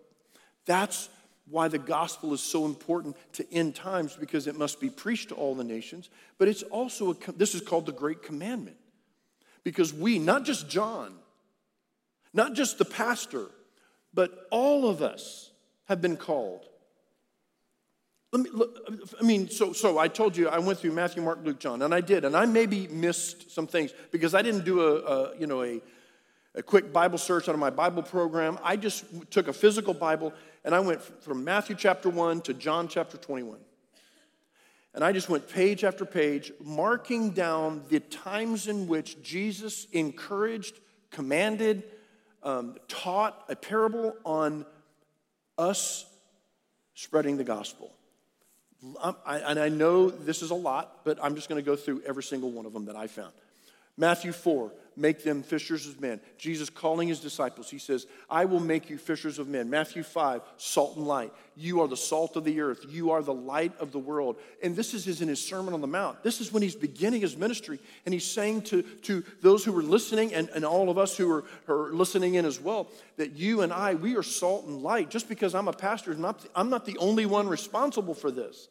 that's 0.67 1.09
why 1.49 1.69
the 1.69 1.79
gospel 1.79 2.33
is 2.33 2.41
so 2.41 2.65
important 2.65 3.17
to 3.35 3.53
end 3.53 3.75
times 3.75 4.17
because 4.17 4.47
it 4.47 4.59
must 4.59 4.81
be 4.81 4.91
preached 4.91 5.29
to 5.29 5.35
all 5.35 5.55
the 5.55 5.65
nations. 5.65 6.11
But 6.39 6.49
it's 6.49 6.63
also, 6.65 7.13
a, 7.13 7.33
this 7.37 7.55
is 7.55 7.61
called 7.61 7.87
the 7.87 7.93
Great 7.93 8.23
Commandment. 8.23 8.77
Because 9.63 9.95
we, 9.95 10.19
not 10.19 10.45
just 10.45 10.69
John, 10.69 11.15
not 12.35 12.53
just 12.53 12.77
the 12.79 12.85
pastor, 12.85 13.47
but 14.13 14.47
all 14.51 14.89
of 14.89 15.01
us 15.01 15.51
have 15.85 16.03
been 16.03 16.17
called. 16.17 16.67
Let 18.33 18.43
me, 18.43 18.51
I 19.21 19.23
mean, 19.23 19.49
so, 19.49 19.73
so 19.73 19.97
I 19.97 20.09
told 20.09 20.37
you 20.37 20.49
I 20.49 20.59
went 20.59 20.81
through 20.81 20.91
Matthew, 20.91 21.23
Mark, 21.23 21.39
Luke, 21.45 21.61
John, 21.61 21.83
and 21.83 21.95
I 21.95 22.01
did, 22.01 22.25
and 22.25 22.37
I 22.37 22.47
maybe 22.47 22.89
missed 22.89 23.53
some 23.53 23.69
things 23.69 23.95
because 24.11 24.35
I 24.35 24.43
didn't 24.43 24.65
do 24.65 24.81
a, 24.81 24.97
a 24.97 25.39
you 25.39 25.47
know, 25.47 25.63
a, 25.63 25.81
a 26.57 26.63
quick 26.63 26.93
Bible 26.93 27.17
search 27.17 27.49
out 27.49 27.55
of 27.55 27.61
my 27.61 27.71
Bible 27.71 28.03
program. 28.03 28.59
I 28.63 28.77
just 28.77 29.05
took 29.31 29.47
a 29.47 29.53
physical 29.53 29.95
Bible 29.95 30.33
and 30.65 30.75
I 30.75 30.81
went 30.81 31.03
from 31.23 31.45
Matthew 31.45 31.77
chapter 31.77 32.09
1 32.09 32.41
to 32.43 32.55
John 32.55 32.89
chapter 32.89 33.17
21. 33.17 33.59
And 34.95 35.05
I 35.05 35.13
just 35.13 35.29
went 35.29 35.49
page 35.49 35.85
after 35.85 36.05
page, 36.05 36.53
marking 36.63 37.31
down 37.31 37.83
the 37.89 38.01
times 38.01 38.69
in 38.69 38.87
which 38.87 39.21
Jesus 39.23 39.87
encouraged, 39.93 40.79
commanded, 41.11 41.83
um, 42.45 42.77
taught 42.89 43.45
a 43.49 43.57
parable 43.57 44.15
on 44.25 44.65
us 45.59 46.07
spreading 46.95 47.37
the 47.37 47.45
gospel. 47.45 47.93
I, 49.25 49.39
and 49.39 49.59
I 49.59 49.71
know 49.71 50.11
this 50.11 50.43
is 50.43 50.51
a 50.51 50.55
lot, 50.55 51.01
but 51.05 51.19
I'm 51.23 51.35
just 51.35 51.49
going 51.49 51.63
to 51.63 51.65
go 51.65 51.75
through 51.75 52.03
every 52.07 52.23
single 52.23 52.51
one 52.51 52.67
of 52.67 52.73
them 52.73 52.85
that 52.85 52.97
I 52.97 53.07
found. 53.07 53.33
Matthew 53.97 54.33
4, 54.33 54.71
make 54.97 55.25
them 55.25 55.43
fishers 55.43 55.87
of 55.87 56.01
men. 56.01 56.21
Jesus 56.39 56.71
calling 56.71 57.09
his 57.09 57.21
disciples, 57.21 57.71
he 57.71 57.79
says, 57.79 58.07
I 58.29 58.45
will 58.45 58.61
make 58.61 58.91
you 58.91 58.99
fishers 58.99 59.39
of 59.39 59.49
men. 59.49 59.71
Matthew 59.71 60.03
5, 60.03 60.43
salt 60.57 60.97
and 60.97 61.07
light. 61.07 61.33
You 61.57 61.81
are 61.81 61.89
the 61.89 61.97
salt 61.97 62.37
of 62.37 62.45
the 62.45 62.61
earth. 62.61 62.85
You 62.89 63.13
are 63.13 63.23
the 63.23 63.35
light 63.35 63.73
of 63.79 63.93
the 63.93 63.99
world. 63.99 64.37
And 64.63 64.75
this 64.75 64.95
is 64.95 65.21
in 65.21 65.29
his 65.29 65.45
Sermon 65.45 65.75
on 65.75 65.81
the 65.81 65.87
Mount. 65.87 66.23
This 66.23 66.41
is 66.41 66.53
when 66.53 66.63
he's 66.63 66.75
beginning 66.75 67.21
his 67.21 67.37
ministry. 67.37 67.79
And 68.05 68.13
he's 68.13 68.31
saying 68.31 68.63
to, 68.63 68.83
to 68.83 69.25
those 69.41 69.65
who 69.65 69.73
were 69.73 69.83
listening 69.83 70.35
and, 70.35 70.49
and 70.51 70.65
all 70.65 70.91
of 70.91 70.99
us 70.99 71.17
who 71.17 71.31
are, 71.31 71.45
are 71.69 71.93
listening 71.93 72.35
in 72.35 72.45
as 72.45 72.61
well, 72.61 72.89
that 73.17 73.33
you 73.33 73.63
and 73.63 73.73
I, 73.73 73.95
we 73.95 74.17
are 74.17 74.23
salt 74.23 74.67
and 74.67 74.83
light. 74.83 75.11
Just 75.11 75.29
because 75.29 75.55
I'm 75.55 75.69
a 75.69 75.73
pastor, 75.73 76.13
I'm 76.13 76.21
not, 76.21 76.45
I'm 76.55 76.71
not 76.71 76.87
the 76.87 76.99
only 76.99 77.27
one 77.27 77.49
responsible 77.49 78.15
for 78.15 78.31
this. 78.31 78.69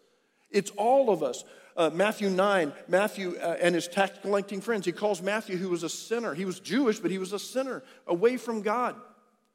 It's 0.51 0.72
all 0.72 1.10
of 1.10 1.24
us. 1.24 1.44
Uh, 1.75 1.89
Matthew 1.92 2.30
9, 2.30 2.74
Matthew 2.88 3.36
uh, 3.42 3.58
and 3.60 3.74
his 3.74 3.88
tax 3.88 4.20
collecting 4.22 4.62
friends, 4.62 4.86
he 4.86 4.92
calls 4.92 5.22
Matthew, 5.22 5.58
who 5.58 5.70
was 5.70 5.84
a 5.84 5.89
sinner. 5.89 6.34
He 6.34 6.46
was 6.46 6.60
Jewish, 6.60 7.00
but 7.00 7.12
he 7.12 7.18
was 7.18 7.34
a 7.34 7.39
sinner, 7.39 7.84
away 8.06 8.38
from 8.38 8.62
God, 8.62 8.96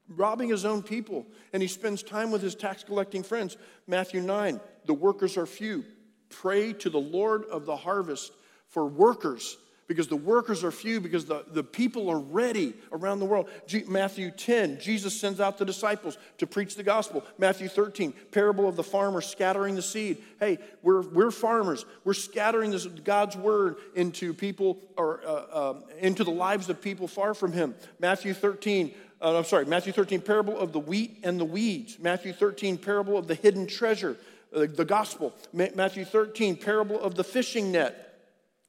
robbing 0.09 0.49
his 0.49 0.65
own 0.65 0.83
people. 0.83 1.27
And 1.53 1.63
he 1.63 1.69
spends 1.69 2.03
time 2.03 2.31
with 2.31 2.43
his 2.43 2.55
tax 2.55 2.83
collecting 2.83 3.23
friends. 3.23 3.57
Matthew 3.87 4.21
9, 4.21 4.61
the 4.87 4.95
workers 4.95 5.37
are 5.37 5.47
few. 5.47 5.85
Pray 6.29 6.73
to 6.75 6.91
the 6.91 7.01
Lord 7.01 7.45
of 7.45 7.67
the 7.67 7.77
harvest 7.77 8.33
for 8.69 8.87
workers 8.87 9.57
because 9.89 10.07
the 10.07 10.17
workers 10.17 10.63
are 10.63 10.71
few, 10.71 11.01
because 11.01 11.25
the, 11.25 11.45
the 11.51 11.65
people 11.65 12.11
are 12.11 12.19
ready 12.19 12.75
around 12.93 13.19
the 13.21 13.25
world. 13.25 13.49
G- 13.67 13.85
Matthew 13.89 14.31
10, 14.31 14.79
Jesus 14.79 15.19
sends 15.19 15.41
out 15.41 15.57
the 15.57 15.65
disciples 15.65 16.19
to 16.37 16.47
preach 16.47 16.77
the 16.77 16.83
gospel. 16.83 17.25
Matthew 17.39 17.69
13, 17.69 18.13
parable 18.31 18.69
of 18.69 18.77
the 18.77 18.83
farmer 18.83 19.23
scattering 19.23 19.75
the 19.75 19.83
seed. 19.83 20.19
Hey, 20.39 20.59
we're, 20.83 21.01
we're 21.01 21.31
farmers. 21.31 21.87
We're 22.05 22.13
scattering 22.13 22.71
this, 22.71 22.85
God's 22.85 23.35
word 23.35 23.77
into 23.95 24.35
people 24.35 24.79
or 24.97 25.23
uh, 25.27 25.31
uh, 25.31 25.75
into 26.01 26.23
the 26.23 26.31
lives 26.31 26.69
of 26.69 26.83
people 26.83 27.09
far 27.09 27.33
from 27.33 27.53
Him. 27.53 27.75
Matthew 27.99 28.35
13, 28.35 28.95
uh, 29.23 29.39
I'm 29.39 29.45
sorry, 29.45 29.65
Matthew 29.65 29.95
13, 29.95 30.21
parable 30.21 30.59
of 30.59 30.73
the 30.73 30.81
wheat 30.81 31.21
and 31.25 31.41
the 31.41 31.47
weeds. 31.47 31.99
Matthew 31.99 32.35
13, 32.35 32.77
parable 32.77 33.17
of 33.17 33.27
the 33.27 33.35
hidden 33.35 33.67
treasure, 33.67 34.19
uh, 34.55 34.67
the 34.71 34.85
gospel. 34.85 35.35
Ma- 35.55 35.69
Matthew 35.75 36.05
13, 36.05 36.57
parable 36.57 37.01
of 37.01 37.15
the 37.15 37.25
fishing 37.25 37.73
net. 37.73 38.05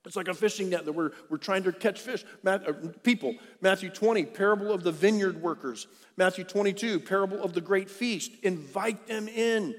It's 0.05 0.15
like 0.15 0.29
a 0.29 0.33
fishing 0.33 0.69
net 0.69 0.85
that 0.85 0.93
we're, 0.93 1.11
we're 1.29 1.37
trying 1.37 1.63
to 1.63 1.73
catch 1.73 1.99
fish. 1.99 2.23
Uh, 2.45 2.57
people. 3.03 3.35
Matthew 3.61 3.89
20, 3.89 4.25
parable 4.25 4.71
of 4.71 4.83
the 4.83 4.91
vineyard 4.91 5.41
workers. 5.41 5.87
Matthew 6.15 6.45
22, 6.45 7.01
parable 7.01 7.41
of 7.43 7.53
the 7.53 7.61
great 7.61 7.89
feast. 7.89 8.31
Invite 8.43 9.07
them 9.07 9.27
in. 9.27 9.75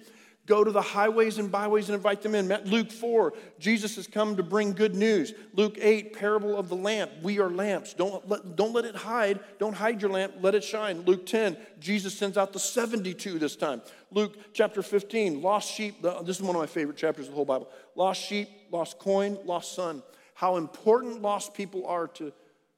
Go 0.47 0.65
to 0.65 0.73
the 0.73 0.83
highways 0.83 1.39
and 1.39 1.50
byways 1.50 1.89
and 1.89 1.95
invite 1.95 2.23
them 2.23 2.35
in. 2.35 2.49
Luke 2.65 2.91
4, 2.91 3.33
Jesus 3.59 3.97
has 3.97 4.07
come 4.07 4.37
to 4.37 4.43
bring 4.43 4.73
good 4.73 4.97
news. 4.97 5.33
Luke 5.55 5.79
8, 5.81 6.12
parable 6.12 6.57
of 6.57 6.69
the 6.69 6.75
lamp. 6.75 7.11
We 7.23 7.39
are 7.39 7.49
lamps. 7.49 7.95
Don't 7.95 8.29
let, 8.29 8.57
don't 8.57 8.73
let 8.73 8.85
it 8.85 8.97
hide. 8.97 9.39
Don't 9.59 9.75
hide 9.75 10.03
your 10.03 10.11
lamp. 10.11 10.35
Let 10.41 10.55
it 10.55 10.65
shine. 10.65 11.03
Luke 11.03 11.25
10, 11.25 11.57
Jesus 11.79 12.19
sends 12.19 12.37
out 12.37 12.53
the 12.53 12.59
72 12.59 13.39
this 13.39 13.55
time. 13.55 13.81
Luke 14.11 14.37
chapter 14.53 14.83
15, 14.83 15.41
lost 15.41 15.73
sheep. 15.73 16.03
This 16.25 16.37
is 16.37 16.43
one 16.43 16.57
of 16.57 16.61
my 16.61 16.67
favorite 16.67 16.97
chapters 16.97 17.27
of 17.27 17.31
the 17.33 17.37
whole 17.37 17.45
Bible. 17.45 17.71
Lost 17.95 18.21
sheep, 18.21 18.49
lost 18.73 18.99
coin, 18.99 19.39
lost 19.45 19.75
son. 19.75 20.03
How 20.41 20.57
important 20.57 21.21
lost 21.21 21.53
people 21.53 21.87
are 21.87 22.09
to, 22.09 22.33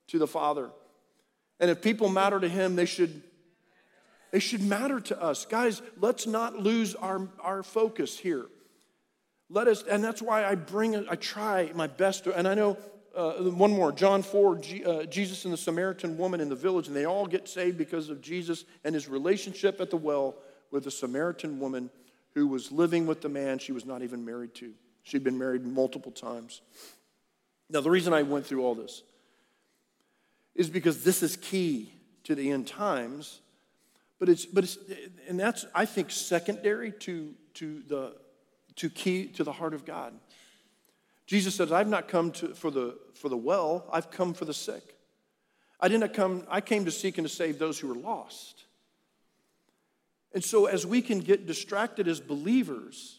to 0.08 0.18
the 0.18 0.26
Father. 0.26 0.68
And 1.60 1.70
if 1.70 1.80
people 1.80 2.08
matter 2.08 2.40
to 2.40 2.48
Him, 2.48 2.74
they 2.74 2.86
should 2.86 3.22
they 4.32 4.40
should 4.40 4.62
matter 4.62 4.98
to 4.98 5.22
us. 5.22 5.46
Guys, 5.46 5.80
let's 6.00 6.26
not 6.26 6.58
lose 6.58 6.96
our, 6.96 7.28
our 7.38 7.62
focus 7.62 8.18
here. 8.18 8.46
Let 9.48 9.68
us, 9.68 9.84
and 9.84 10.02
that's 10.02 10.20
why 10.20 10.44
I 10.44 10.56
bring, 10.56 10.96
I 11.08 11.14
try 11.14 11.70
my 11.72 11.86
best 11.86 12.24
to, 12.24 12.36
and 12.36 12.48
I 12.48 12.54
know 12.54 12.78
uh, 13.14 13.34
one 13.34 13.70
more, 13.70 13.92
John 13.92 14.22
4, 14.22 14.56
G, 14.56 14.84
uh, 14.84 15.04
Jesus 15.04 15.44
and 15.44 15.52
the 15.52 15.58
Samaritan 15.58 16.18
woman 16.18 16.40
in 16.40 16.48
the 16.48 16.56
village, 16.56 16.88
and 16.88 16.96
they 16.96 17.04
all 17.04 17.26
get 17.26 17.46
saved 17.46 17.78
because 17.78 18.08
of 18.08 18.20
Jesus 18.20 18.64
and 18.82 18.92
his 18.92 19.08
relationship 19.08 19.80
at 19.80 19.90
the 19.90 19.96
well 19.96 20.34
with 20.72 20.82
the 20.82 20.90
Samaritan 20.90 21.60
woman 21.60 21.90
who 22.34 22.48
was 22.48 22.72
living 22.72 23.06
with 23.06 23.20
the 23.20 23.28
man 23.28 23.60
she 23.60 23.70
was 23.70 23.84
not 23.84 24.02
even 24.02 24.24
married 24.24 24.54
to. 24.56 24.72
She'd 25.04 25.22
been 25.22 25.38
married 25.38 25.64
multiple 25.64 26.10
times. 26.10 26.62
Now, 27.72 27.80
the 27.80 27.90
reason 27.90 28.12
I 28.12 28.22
went 28.22 28.46
through 28.46 28.64
all 28.64 28.74
this 28.74 29.02
is 30.54 30.68
because 30.68 31.02
this 31.02 31.22
is 31.22 31.36
key 31.36 31.92
to 32.24 32.34
the 32.34 32.50
end 32.50 32.66
times 32.66 33.40
but 34.22 34.28
it's, 34.28 34.46
but 34.46 34.62
it's, 34.62 34.78
and 35.26 35.40
that's, 35.40 35.66
I 35.74 35.84
think, 35.84 36.12
secondary 36.12 36.92
to, 36.92 37.34
to, 37.54 37.82
the, 37.88 38.14
to 38.76 38.88
key 38.88 39.26
to 39.26 39.42
the 39.42 39.50
heart 39.50 39.74
of 39.74 39.84
God. 39.84 40.14
Jesus 41.26 41.56
says, 41.56 41.72
I've 41.72 41.88
not 41.88 42.06
come 42.06 42.30
to, 42.30 42.54
for, 42.54 42.70
the, 42.70 42.96
for 43.14 43.28
the 43.28 43.36
well, 43.36 43.84
I've 43.92 44.12
come 44.12 44.32
for 44.32 44.44
the 44.44 44.54
sick. 44.54 44.96
I 45.80 45.88
didn't 45.88 46.14
come, 46.14 46.46
I 46.48 46.60
came 46.60 46.84
to 46.84 46.92
seek 46.92 47.18
and 47.18 47.26
to 47.26 47.34
save 47.34 47.58
those 47.58 47.80
who 47.80 47.90
are 47.90 47.96
lost. 47.96 48.62
And 50.32 50.44
so, 50.44 50.66
as 50.66 50.86
we 50.86 51.02
can 51.02 51.18
get 51.18 51.48
distracted 51.48 52.06
as 52.06 52.20
believers, 52.20 53.18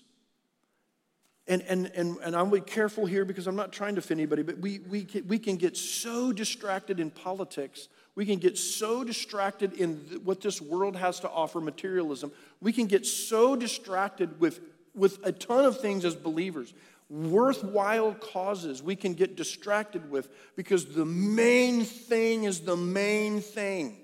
and, 1.48 1.62
and, 1.64 1.92
and, 1.94 2.18
and 2.24 2.36
I'm 2.36 2.50
be 2.50 2.62
careful 2.62 3.06
here 3.06 3.26
because 3.26 3.48
I'm 3.48 3.56
not 3.56 3.72
trying 3.72 3.96
to 3.96 4.00
offend 4.00 4.20
anybody, 4.20 4.44
but 4.44 4.60
we, 4.60 4.80
we, 4.80 5.04
can, 5.04 5.28
we 5.28 5.40
can 5.40 5.58
get 5.58 5.76
so 5.76 6.32
distracted 6.32 7.00
in 7.00 7.10
politics 7.12 7.90
we 8.16 8.26
can 8.26 8.38
get 8.38 8.58
so 8.58 9.04
distracted 9.04 9.74
in 9.74 9.96
what 10.24 10.42
this 10.42 10.62
world 10.62 10.96
has 10.96 11.20
to 11.22 11.30
offer, 11.30 11.60
materialism. 11.60 12.32
We 12.62 12.72
can 12.72 12.86
get 12.86 13.06
so 13.06 13.56
distracted 13.56 14.40
with, 14.40 14.60
with 14.94 15.20
a 15.24 15.32
ton 15.32 15.66
of 15.66 15.80
things 15.80 16.06
as 16.06 16.16
believers, 16.16 16.74
worthwhile 17.10 18.14
causes 18.14 18.82
we 18.82 18.96
can 18.96 19.14
get 19.14 19.36
distracted 19.36 20.10
with 20.10 20.30
because 20.56 20.86
the 20.86 21.06
main 21.06 21.84
thing 21.84 22.44
is 22.46 22.62
the 22.62 22.78
main 22.78 23.42
thing. 23.42 23.98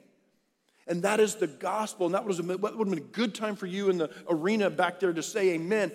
And 0.87 1.03
that 1.03 1.19
is 1.19 1.35
the 1.35 1.47
gospel. 1.47 2.07
And 2.07 2.15
that 2.15 2.25
was 2.25 2.39
a, 2.39 2.43
would 2.43 2.63
have 2.63 2.77
been 2.77 2.97
a 2.97 2.99
good 2.99 3.35
time 3.35 3.55
for 3.55 3.67
you 3.67 3.91
in 3.91 3.99
the 3.99 4.09
arena 4.27 4.71
back 4.71 4.99
there 4.99 5.13
to 5.13 5.21
say 5.21 5.51
amen 5.51 5.91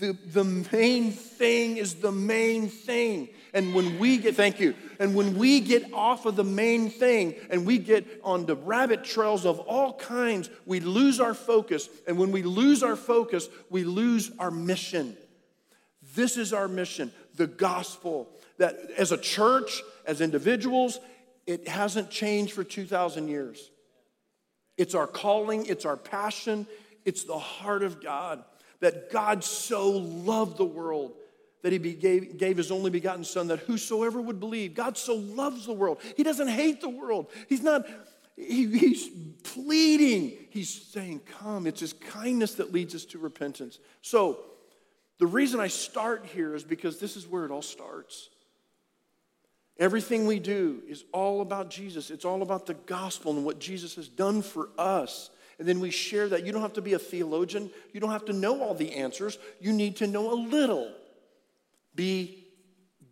the, 0.00 0.16
the 0.32 0.44
main 0.44 1.10
thing 1.10 1.76
is 1.76 1.96
the 1.96 2.12
main 2.12 2.68
thing. 2.68 3.28
And 3.52 3.74
when 3.74 3.98
we 3.98 4.16
get, 4.16 4.34
thank 4.34 4.58
you, 4.58 4.74
and 4.98 5.14
when 5.14 5.36
we 5.36 5.60
get 5.60 5.92
off 5.92 6.26
of 6.26 6.36
the 6.36 6.44
main 6.44 6.90
thing 6.90 7.34
and 7.50 7.66
we 7.66 7.78
get 7.78 8.04
on 8.24 8.46
the 8.46 8.56
rabbit 8.56 9.04
trails 9.04 9.46
of 9.46 9.60
all 9.60 9.94
kinds, 9.94 10.50
we 10.66 10.80
lose 10.80 11.20
our 11.20 11.34
focus. 11.34 11.88
And 12.08 12.18
when 12.18 12.32
we 12.32 12.42
lose 12.42 12.82
our 12.82 12.96
focus, 12.96 13.48
we 13.70 13.84
lose 13.84 14.32
our 14.38 14.50
mission. 14.50 15.16
This 16.14 16.36
is 16.36 16.52
our 16.52 16.68
mission 16.68 17.12
the 17.36 17.46
gospel. 17.46 18.28
That 18.58 18.76
as 18.96 19.12
a 19.12 19.18
church, 19.18 19.82
as 20.06 20.20
individuals, 20.20 20.98
it 21.46 21.68
hasn't 21.68 22.10
changed 22.10 22.52
for 22.52 22.64
2,000 22.64 23.28
years. 23.28 23.70
It's 24.76 24.94
our 24.94 25.06
calling, 25.06 25.66
it's 25.66 25.84
our 25.84 25.96
passion, 25.96 26.66
it's 27.04 27.24
the 27.24 27.38
heart 27.38 27.82
of 27.82 28.02
God 28.02 28.42
that 28.84 29.10
God 29.10 29.42
so 29.42 29.90
loved 29.90 30.56
the 30.56 30.64
world 30.64 31.14
that 31.62 31.72
he 31.72 31.78
gave, 31.78 32.36
gave 32.36 32.58
his 32.58 32.70
only 32.70 32.90
begotten 32.90 33.24
son 33.24 33.48
that 33.48 33.60
whosoever 33.60 34.20
would 34.20 34.38
believe 34.38 34.74
god 34.74 34.98
so 34.98 35.14
loves 35.14 35.64
the 35.64 35.72
world 35.72 35.98
he 36.14 36.22
doesn't 36.22 36.48
hate 36.48 36.82
the 36.82 36.90
world 36.90 37.30
he's 37.48 37.62
not 37.62 37.86
He, 38.36 38.66
he's 38.66 39.08
pleading. 39.42 40.32
He's 40.50 40.68
saying, 40.68 41.20
Come. 41.38 41.66
It's 41.66 41.80
his 41.80 41.92
kindness 41.92 42.54
that 42.54 42.72
leads 42.72 42.94
us 42.94 43.04
to 43.06 43.18
repentance. 43.18 43.78
So, 44.02 44.40
the 45.18 45.26
reason 45.26 45.60
I 45.60 45.68
start 45.68 46.26
here 46.26 46.54
is 46.54 46.64
because 46.64 46.98
this 46.98 47.16
is 47.16 47.28
where 47.28 47.44
it 47.44 47.52
all 47.52 47.62
starts. 47.62 48.30
Everything 49.78 50.26
we 50.26 50.40
do 50.40 50.82
is 50.88 51.04
all 51.12 51.40
about 51.40 51.70
Jesus. 51.70 52.10
It's 52.10 52.24
all 52.24 52.42
about 52.42 52.66
the 52.66 52.74
gospel 52.74 53.32
and 53.32 53.44
what 53.44 53.60
Jesus 53.60 53.94
has 53.94 54.08
done 54.08 54.42
for 54.42 54.68
us. 54.76 55.30
And 55.64 55.68
then 55.70 55.80
we 55.80 55.90
share 55.90 56.28
that. 56.28 56.44
You 56.44 56.52
don't 56.52 56.60
have 56.60 56.74
to 56.74 56.82
be 56.82 56.92
a 56.92 56.98
theologian, 56.98 57.70
you 57.94 57.98
don't 57.98 58.10
have 58.10 58.26
to 58.26 58.34
know 58.34 58.62
all 58.62 58.74
the 58.74 58.92
answers. 58.96 59.38
You 59.62 59.72
need 59.72 59.96
to 59.96 60.06
know 60.06 60.30
a 60.30 60.36
little. 60.36 60.92
Be, 61.94 62.44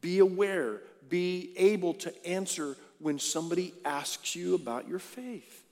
be 0.02 0.18
aware, 0.18 0.82
be 1.08 1.54
able 1.56 1.94
to 1.94 2.26
answer 2.26 2.76
when 2.98 3.18
somebody 3.18 3.72
asks 3.86 4.36
you 4.36 4.54
about 4.54 4.86
your 4.86 4.98
faith. 4.98 5.64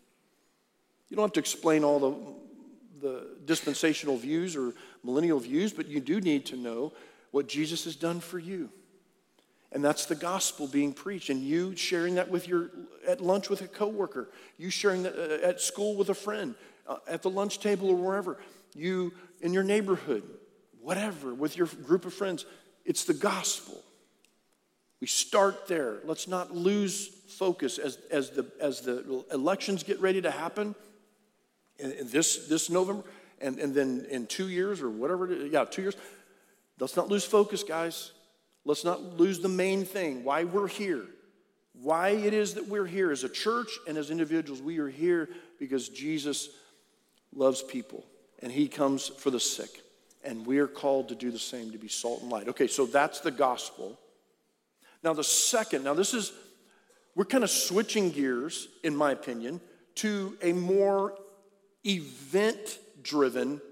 You 1.10 1.16
don't 1.16 1.24
have 1.24 1.34
to 1.34 1.40
explain 1.40 1.84
all 1.84 2.00
the, 2.00 3.06
the 3.06 3.26
dispensational 3.44 4.16
views 4.16 4.56
or 4.56 4.72
millennial 5.04 5.38
views, 5.38 5.74
but 5.74 5.86
you 5.86 6.00
do 6.00 6.18
need 6.18 6.46
to 6.46 6.56
know 6.56 6.94
what 7.30 7.46
Jesus 7.46 7.84
has 7.84 7.94
done 7.94 8.20
for 8.20 8.38
you. 8.38 8.70
And 9.72 9.84
that's 9.84 10.06
the 10.06 10.16
gospel 10.16 10.66
being 10.66 10.92
preached. 10.92 11.30
And 11.30 11.42
you 11.42 11.76
sharing 11.76 12.16
that 12.16 12.30
with 12.30 12.48
your, 12.48 12.70
at 13.06 13.20
lunch 13.20 13.48
with 13.48 13.62
a 13.62 13.68
coworker, 13.68 14.30
you 14.58 14.70
sharing 14.70 15.04
that 15.04 15.14
uh, 15.16 15.46
at 15.46 15.60
school 15.60 15.96
with 15.96 16.08
a 16.08 16.14
friend, 16.14 16.54
uh, 16.88 16.96
at 17.06 17.22
the 17.22 17.30
lunch 17.30 17.60
table 17.60 17.88
or 17.90 17.96
wherever, 17.96 18.38
you 18.74 19.12
in 19.40 19.52
your 19.52 19.62
neighborhood, 19.62 20.24
whatever, 20.80 21.32
with 21.32 21.56
your 21.56 21.66
group 21.66 22.04
of 22.04 22.12
friends. 22.12 22.46
It's 22.84 23.04
the 23.04 23.14
gospel. 23.14 23.80
We 25.00 25.06
start 25.06 25.66
there. 25.68 25.98
Let's 26.04 26.28
not 26.28 26.54
lose 26.54 27.06
focus 27.28 27.78
as, 27.78 27.98
as, 28.10 28.30
the, 28.30 28.46
as 28.60 28.80
the 28.80 29.24
elections 29.32 29.82
get 29.82 30.00
ready 30.00 30.20
to 30.20 30.30
happen 30.30 30.74
in, 31.78 31.92
in 31.92 32.08
this, 32.08 32.48
this 32.48 32.68
November 32.68 33.04
and, 33.40 33.58
and 33.58 33.74
then 33.74 34.06
in 34.10 34.26
two 34.26 34.48
years 34.48 34.82
or 34.82 34.90
whatever, 34.90 35.32
yeah, 35.32 35.64
two 35.64 35.82
years. 35.82 35.96
Let's 36.78 36.96
not 36.96 37.08
lose 37.08 37.24
focus, 37.24 37.62
guys. 37.62 38.12
Let's 38.64 38.84
not 38.84 39.18
lose 39.18 39.40
the 39.40 39.48
main 39.48 39.84
thing 39.84 40.24
why 40.24 40.44
we're 40.44 40.68
here. 40.68 41.06
Why 41.72 42.10
it 42.10 42.34
is 42.34 42.54
that 42.54 42.68
we're 42.68 42.86
here 42.86 43.10
as 43.10 43.24
a 43.24 43.28
church 43.28 43.70
and 43.88 43.96
as 43.96 44.10
individuals. 44.10 44.60
We 44.60 44.78
are 44.78 44.88
here 44.88 45.30
because 45.58 45.88
Jesus 45.88 46.50
loves 47.34 47.62
people 47.62 48.04
and 48.42 48.52
he 48.52 48.68
comes 48.68 49.08
for 49.08 49.30
the 49.30 49.40
sick. 49.40 49.82
And 50.22 50.44
we 50.44 50.58
are 50.58 50.66
called 50.66 51.08
to 51.08 51.14
do 51.14 51.30
the 51.30 51.38
same, 51.38 51.70
to 51.70 51.78
be 51.78 51.88
salt 51.88 52.20
and 52.20 52.30
light. 52.30 52.48
Okay, 52.48 52.66
so 52.66 52.84
that's 52.84 53.20
the 53.20 53.30
gospel. 53.30 53.98
Now, 55.02 55.14
the 55.14 55.24
second, 55.24 55.84
now 55.84 55.94
this 55.94 56.12
is, 56.12 56.32
we're 57.14 57.24
kind 57.24 57.42
of 57.42 57.48
switching 57.48 58.10
gears, 58.10 58.68
in 58.84 58.94
my 58.94 59.12
opinion, 59.12 59.62
to 59.96 60.36
a 60.42 60.52
more 60.52 61.14
event 61.86 62.78
driven 63.02 63.62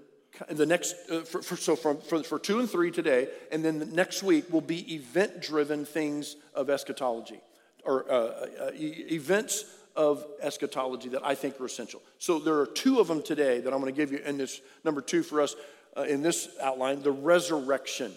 the 0.47 0.65
next 0.65 0.95
uh, 1.11 1.21
for, 1.21 1.41
for, 1.41 1.57
so 1.57 1.75
for, 1.75 1.95
for 1.95 2.39
two 2.39 2.59
and 2.59 2.69
three 2.69 2.91
today 2.91 3.27
and 3.51 3.63
then 3.63 3.79
the 3.79 3.85
next 3.85 4.23
week 4.23 4.51
will 4.51 4.61
be 4.61 4.93
event 4.93 5.41
driven 5.41 5.85
things 5.85 6.35
of 6.53 6.69
eschatology 6.69 7.39
or 7.85 8.09
uh, 8.09 8.15
uh, 8.15 8.71
events 8.73 9.65
of 9.95 10.25
eschatology 10.41 11.09
that 11.09 11.25
i 11.25 11.35
think 11.35 11.59
are 11.59 11.65
essential. 11.65 12.01
So 12.19 12.39
there 12.39 12.59
are 12.59 12.67
two 12.67 12.99
of 12.99 13.07
them 13.07 13.21
today 13.21 13.59
that 13.59 13.73
i'm 13.73 13.81
going 13.81 13.93
to 13.93 13.97
give 13.97 14.11
you 14.11 14.21
and 14.23 14.39
this 14.39 14.61
number 14.83 15.01
two 15.01 15.23
for 15.23 15.41
us 15.41 15.55
uh, 15.97 16.01
in 16.03 16.21
this 16.21 16.49
outline 16.61 17.01
the 17.01 17.11
resurrection. 17.11 18.13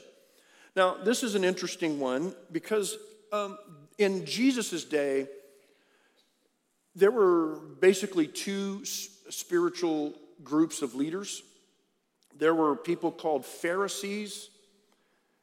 Now 0.76 0.94
this 0.94 1.22
is 1.22 1.34
an 1.34 1.44
interesting 1.44 1.98
one 1.98 2.34
because 2.50 2.96
um, 3.32 3.58
in 3.98 4.24
jesus' 4.26 4.84
day 4.84 5.26
there 6.94 7.10
were 7.10 7.56
basically 7.80 8.26
two 8.26 8.84
spiritual 8.84 10.12
groups 10.44 10.82
of 10.82 10.94
leaders 10.94 11.42
there 12.38 12.54
were 12.54 12.76
people 12.76 13.12
called 13.12 13.44
Pharisees 13.44 14.50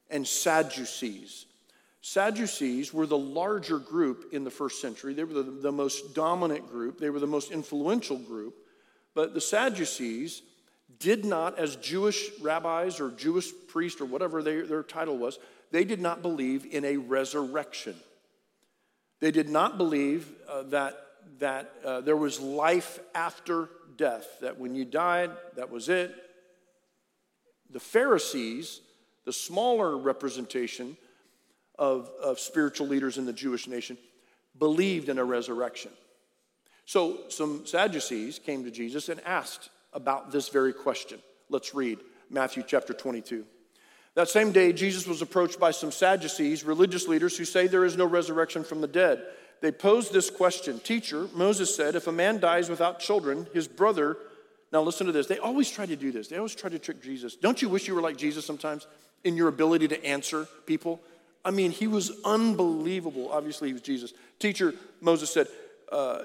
and 0.10 0.28
Sadducees. 0.28 1.46
Sadducees 2.02 2.94
were 2.94 3.06
the 3.06 3.18
larger 3.18 3.78
group 3.78 4.30
in 4.32 4.44
the 4.44 4.52
first 4.52 4.82
century. 4.82 5.14
They 5.14 5.24
were 5.24 5.34
the, 5.34 5.44
the, 5.44 5.72
most 5.72 6.16
dominant 6.16 6.70
group, 6.70 7.00
they 7.00 7.10
were 7.10 7.20
the 7.20 7.28
most 7.28 7.52
influential 7.52 8.18
group. 8.18 8.56
But 9.14 9.34
the 9.34 9.42
Sadducees 9.42 10.42
did 10.98 11.26
not, 11.26 11.60
as 11.60 11.76
Jewish 11.76 12.30
rabbis 12.42 13.00
or 13.00 13.12
Jewish 13.12 13.52
priests 13.68 14.02
or 14.02 14.06
whatever 14.06 14.42
they, 14.42 14.62
their 14.62 14.84
title 14.84 15.18
was, 15.18 15.40
they 15.72 15.84
did 15.84 16.02
not 16.02 16.22
believe 16.22 16.66
in 16.66 16.86
a 16.86 16.98
resurrection. 16.98 17.96
They 19.20 19.32
did 19.32 19.50
not 19.50 19.78
believe 19.78 20.32
uh, 20.48 20.64
that, 20.64 20.98
that 21.40 21.72
uh, 21.86 22.02
there 22.02 22.18
was 22.18 22.40
life 22.40 23.00
after 23.14 23.70
death, 23.98 24.26
that 24.42 24.58
when 24.58 24.74
you 24.74 24.86
died, 24.86 25.32
that 25.58 25.70
was 25.70 25.90
it, 25.90 26.16
the 27.70 27.80
Pharisees, 27.80 28.82
the 29.26 29.34
smaller 29.34 29.98
representation 29.98 30.98
of, 31.78 32.10
of 32.22 32.40
spiritual 32.40 32.88
leaders 32.88 33.18
in 33.18 33.26
the 33.26 33.34
Jewish 33.34 33.68
nation, 33.68 33.98
believed 34.58 35.10
in 35.10 35.18
a 35.18 35.24
resurrection. 35.24 35.92
So 36.86 37.20
some 37.30 37.66
Sadducees 37.66 38.40
came 38.40 38.64
to 38.64 38.72
Jesus 38.72 39.10
and 39.10 39.22
asked 39.26 39.70
about 39.94 40.32
this 40.32 40.50
very 40.50 40.74
question. 40.74 41.20
Let's 41.50 41.74
read 41.74 42.00
Matthew 42.30 42.64
chapter 42.66 42.94
22. 42.94 43.46
That 44.16 44.28
same 44.28 44.52
day, 44.52 44.74
Jesus 44.74 45.08
was 45.08 45.22
approached 45.22 45.60
by 45.60 45.72
some 45.72 45.92
Sadducees, 45.92 46.64
religious 46.64 47.08
leaders 47.08 47.38
who 47.38 47.46
say 47.46 47.68
there 47.68 47.86
is 47.86 47.96
no 47.96 48.06
resurrection 48.06 48.64
from 48.64 48.82
the 48.82 48.88
dead. 48.88 49.24
They 49.62 49.72
posed 49.72 50.12
this 50.12 50.30
question 50.30 50.80
Teacher, 50.80 51.28
Moses 51.34 51.74
said, 51.74 51.96
if 51.96 52.08
a 52.08 52.12
man 52.12 52.40
dies 52.40 52.70
without 52.70 53.00
children, 53.00 53.48
his 53.54 53.68
brother 53.68 54.18
now, 54.72 54.82
listen 54.82 55.08
to 55.08 55.14
this. 55.14 55.26
They 55.26 55.40
always 55.40 55.70
try 55.70 55.86
to 55.86 55.96
do 55.96 56.12
this. 56.12 56.28
They 56.28 56.38
always 56.38 56.54
try 56.54 56.70
to 56.70 56.78
trick 56.78 57.02
Jesus. 57.02 57.36
Don't 57.36 57.62
you 57.62 57.70
wish 57.70 57.88
you 57.88 57.96
were 57.96 58.02
like 58.02 58.18
Jesus 58.18 58.46
sometimes 58.46 58.86
in 59.24 59.36
your 59.36 59.48
ability 59.48 59.88
to 59.88 60.06
answer 60.06 60.48
people? 60.66 61.02
I 61.44 61.52
mean, 61.52 61.72
he 61.72 61.88
was 61.88 62.12
unbelievable. 62.24 63.32
Obviously, 63.32 63.70
he 63.70 63.74
was 63.74 63.82
Jesus. 63.82 64.14
Teacher, 64.38 64.76
Moses 65.02 65.32
said, 65.32 65.48
uh, 65.92 66.20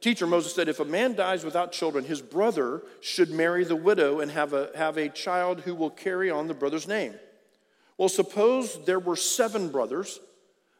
Teacher, 0.00 0.26
Moses 0.26 0.54
said, 0.54 0.68
if 0.68 0.80
a 0.80 0.84
man 0.86 1.14
dies 1.14 1.44
without 1.44 1.70
children, 1.70 2.04
his 2.04 2.22
brother 2.22 2.82
should 3.00 3.30
marry 3.30 3.64
the 3.64 3.76
widow 3.76 4.20
and 4.20 4.30
have 4.30 4.54
a, 4.54 4.70
have 4.74 4.96
a 4.96 5.10
child 5.10 5.60
who 5.60 5.74
will 5.74 5.90
carry 5.90 6.30
on 6.30 6.48
the 6.48 6.54
brother's 6.54 6.88
name. 6.88 7.14
Well, 7.98 8.08
suppose 8.08 8.84
there 8.86 8.98
were 8.98 9.16
seven 9.16 9.68
brothers. 9.68 10.18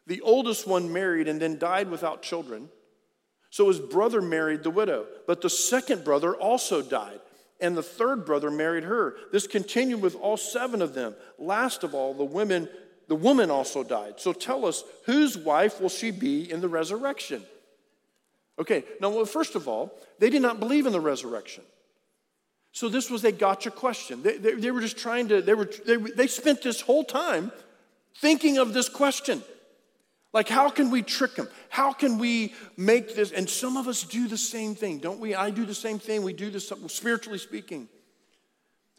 The 0.07 0.23
oldest 0.23 0.67
one 0.67 0.93
married 0.93 1.29
and 1.29 1.41
then 1.41 1.59
died 1.59 1.91
without 1.91 2.23
children. 2.23 2.71
So 3.53 3.69
his 3.69 3.79
brother 3.79 4.23
married 4.23 4.63
the 4.63 4.71
widow, 4.71 5.07
but 5.27 5.43
the 5.43 5.51
second 5.51 6.05
brother 6.05 6.35
also 6.35 6.81
died, 6.81 7.21
and 7.61 7.77
the 7.77 7.83
third 7.83 8.25
brother 8.25 8.51
married 8.51 8.85
her. 8.85 9.15
This 9.31 9.47
continued 9.47 10.01
with 10.01 10.17
all 10.17 10.39
seven 10.39 10.81
of 10.81 10.95
them. 10.95 11.15
Last 11.39 11.85
of 11.85 11.95
all, 11.95 12.15
the 12.15 12.25
women, 12.25 12.67
the 13.09 13.15
woman 13.15 13.51
also 13.51 13.85
died. 13.85 14.15
So 14.17 14.33
tell 14.33 14.65
us, 14.65 14.83
whose 15.05 15.37
wife 15.37 15.83
will 15.83 15.91
she 15.91 16.11
be 16.11 16.51
in 16.51 16.63
the 16.63 16.69
resurrection? 16.69 17.45
Okay, 18.59 18.85
now, 19.03 19.11
well, 19.11 19.27
first 19.27 19.55
of 19.55 19.69
all, 19.69 19.93
they 20.19 20.31
did 20.31 20.41
not 20.41 20.59
believe 20.59 20.87
in 20.87 20.93
the 20.93 21.01
resurrection. 21.01 21.63
So 22.73 22.89
this 22.89 23.11
was 23.11 23.23
a 23.23 23.33
gotcha 23.33 23.71
question. 23.71 24.23
They, 24.23 24.39
they, 24.39 24.55
they 24.55 24.71
were 24.71 24.81
just 24.81 24.97
trying 24.97 25.29
to, 25.29 25.43
they, 25.43 25.53
were, 25.53 25.69
they, 25.85 25.97
they 25.97 26.27
spent 26.27 26.63
this 26.63 26.81
whole 26.81 27.05
time 27.05 27.53
thinking 28.17 28.57
of 28.57 28.73
this 28.73 28.89
question. 28.89 29.43
Like, 30.33 30.49
how 30.49 30.71
can 30.71 30.91
we 30.91 31.03
trick 31.03 31.35
them? 31.35 31.49
How 31.69 31.93
can 31.93 32.19
we 32.19 32.55
make 32.77 33.15
this? 33.15 33.33
And 33.33 33.49
some 33.49 33.77
of 33.77 33.87
us 33.87 34.03
do 34.03 34.29
the 34.29 34.39
same 34.39 34.75
thing, 34.75 34.99
don't 34.99 35.21
we? 35.21 35.35
I 35.35 35.51
do 35.51 35.67
the 35.67 35.75
same 35.75 35.99
thing. 35.99 36.23
We 36.23 36.33
do 36.33 36.51
this 36.51 36.73
spiritually 36.89 37.39
speaking. 37.39 37.89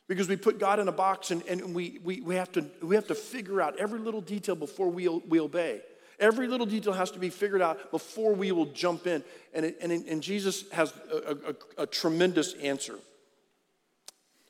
Because 0.07 0.27
we 0.27 0.35
put 0.35 0.59
God 0.59 0.79
in 0.79 0.87
a 0.87 0.91
box 0.91 1.31
and, 1.31 1.41
and 1.47 1.73
we, 1.73 1.99
we, 2.03 2.21
we, 2.21 2.35
have 2.35 2.51
to, 2.51 2.65
we 2.81 2.95
have 2.95 3.07
to 3.07 3.15
figure 3.15 3.61
out 3.61 3.79
every 3.79 3.99
little 3.99 4.21
detail 4.21 4.55
before 4.55 4.89
we, 4.89 5.07
we 5.07 5.39
obey. 5.39 5.81
Every 6.19 6.47
little 6.47 6.67
detail 6.67 6.93
has 6.93 7.09
to 7.11 7.19
be 7.19 7.29
figured 7.29 7.61
out 7.61 7.89
before 7.89 8.33
we 8.33 8.51
will 8.51 8.67
jump 8.67 9.07
in. 9.07 9.23
And, 9.53 9.65
it, 9.65 9.77
and, 9.81 9.91
and 9.91 10.21
Jesus 10.21 10.69
has 10.71 10.93
a, 11.11 11.55
a, 11.77 11.83
a 11.83 11.87
tremendous 11.87 12.53
answer. 12.55 12.95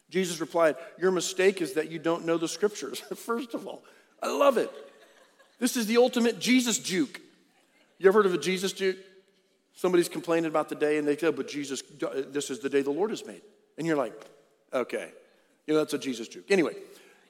Jesus 0.10 0.41
replied, 0.41 0.76
Your 1.00 1.12
mistake 1.12 1.62
is 1.62 1.74
that 1.74 1.89
you 1.89 1.98
don't 1.98 2.26
know 2.26 2.38
the 2.38 2.48
scriptures, 2.48 3.00
first 3.15 3.54
of 3.54 3.67
all. 3.67 3.84
I 4.22 4.28
love 4.28 4.58
it. 4.58 4.72
This 5.63 5.78
is 5.78 5.86
the 5.86 5.95
ultimate 5.95 6.39
Jesus 6.39 6.78
juke. 6.78 7.21
You 7.97 8.10
ever 8.10 8.19
heard 8.19 8.26
of 8.26 8.34
a 8.34 8.38
Jesus 8.38 8.73
juke? 8.73 8.97
Somebody's 9.71 10.10
complaining 10.10 10.49
about 10.49 10.67
the 10.67 10.76
day 10.76 10.97
and 10.97 11.08
they 11.08 11.15
go, 11.15 11.32
but 11.32 11.47
Jesus, 11.47 11.82
this 12.34 12.49
is 12.49 12.60
the 12.60 12.67
day 12.67 12.82
the 12.82 12.91
Lord 12.91 13.12
has 13.12 13.26
made. 13.26 13.41
And 13.78 13.88
you're 13.88 13.95
like, 13.95 14.12
okay. 14.73 15.10
You 15.65 15.73
know, 15.73 15.80
that's 15.80 15.93
a 15.93 15.97
Jesus 15.97 16.28
juke. 16.28 16.52
Anyway, 16.52 16.73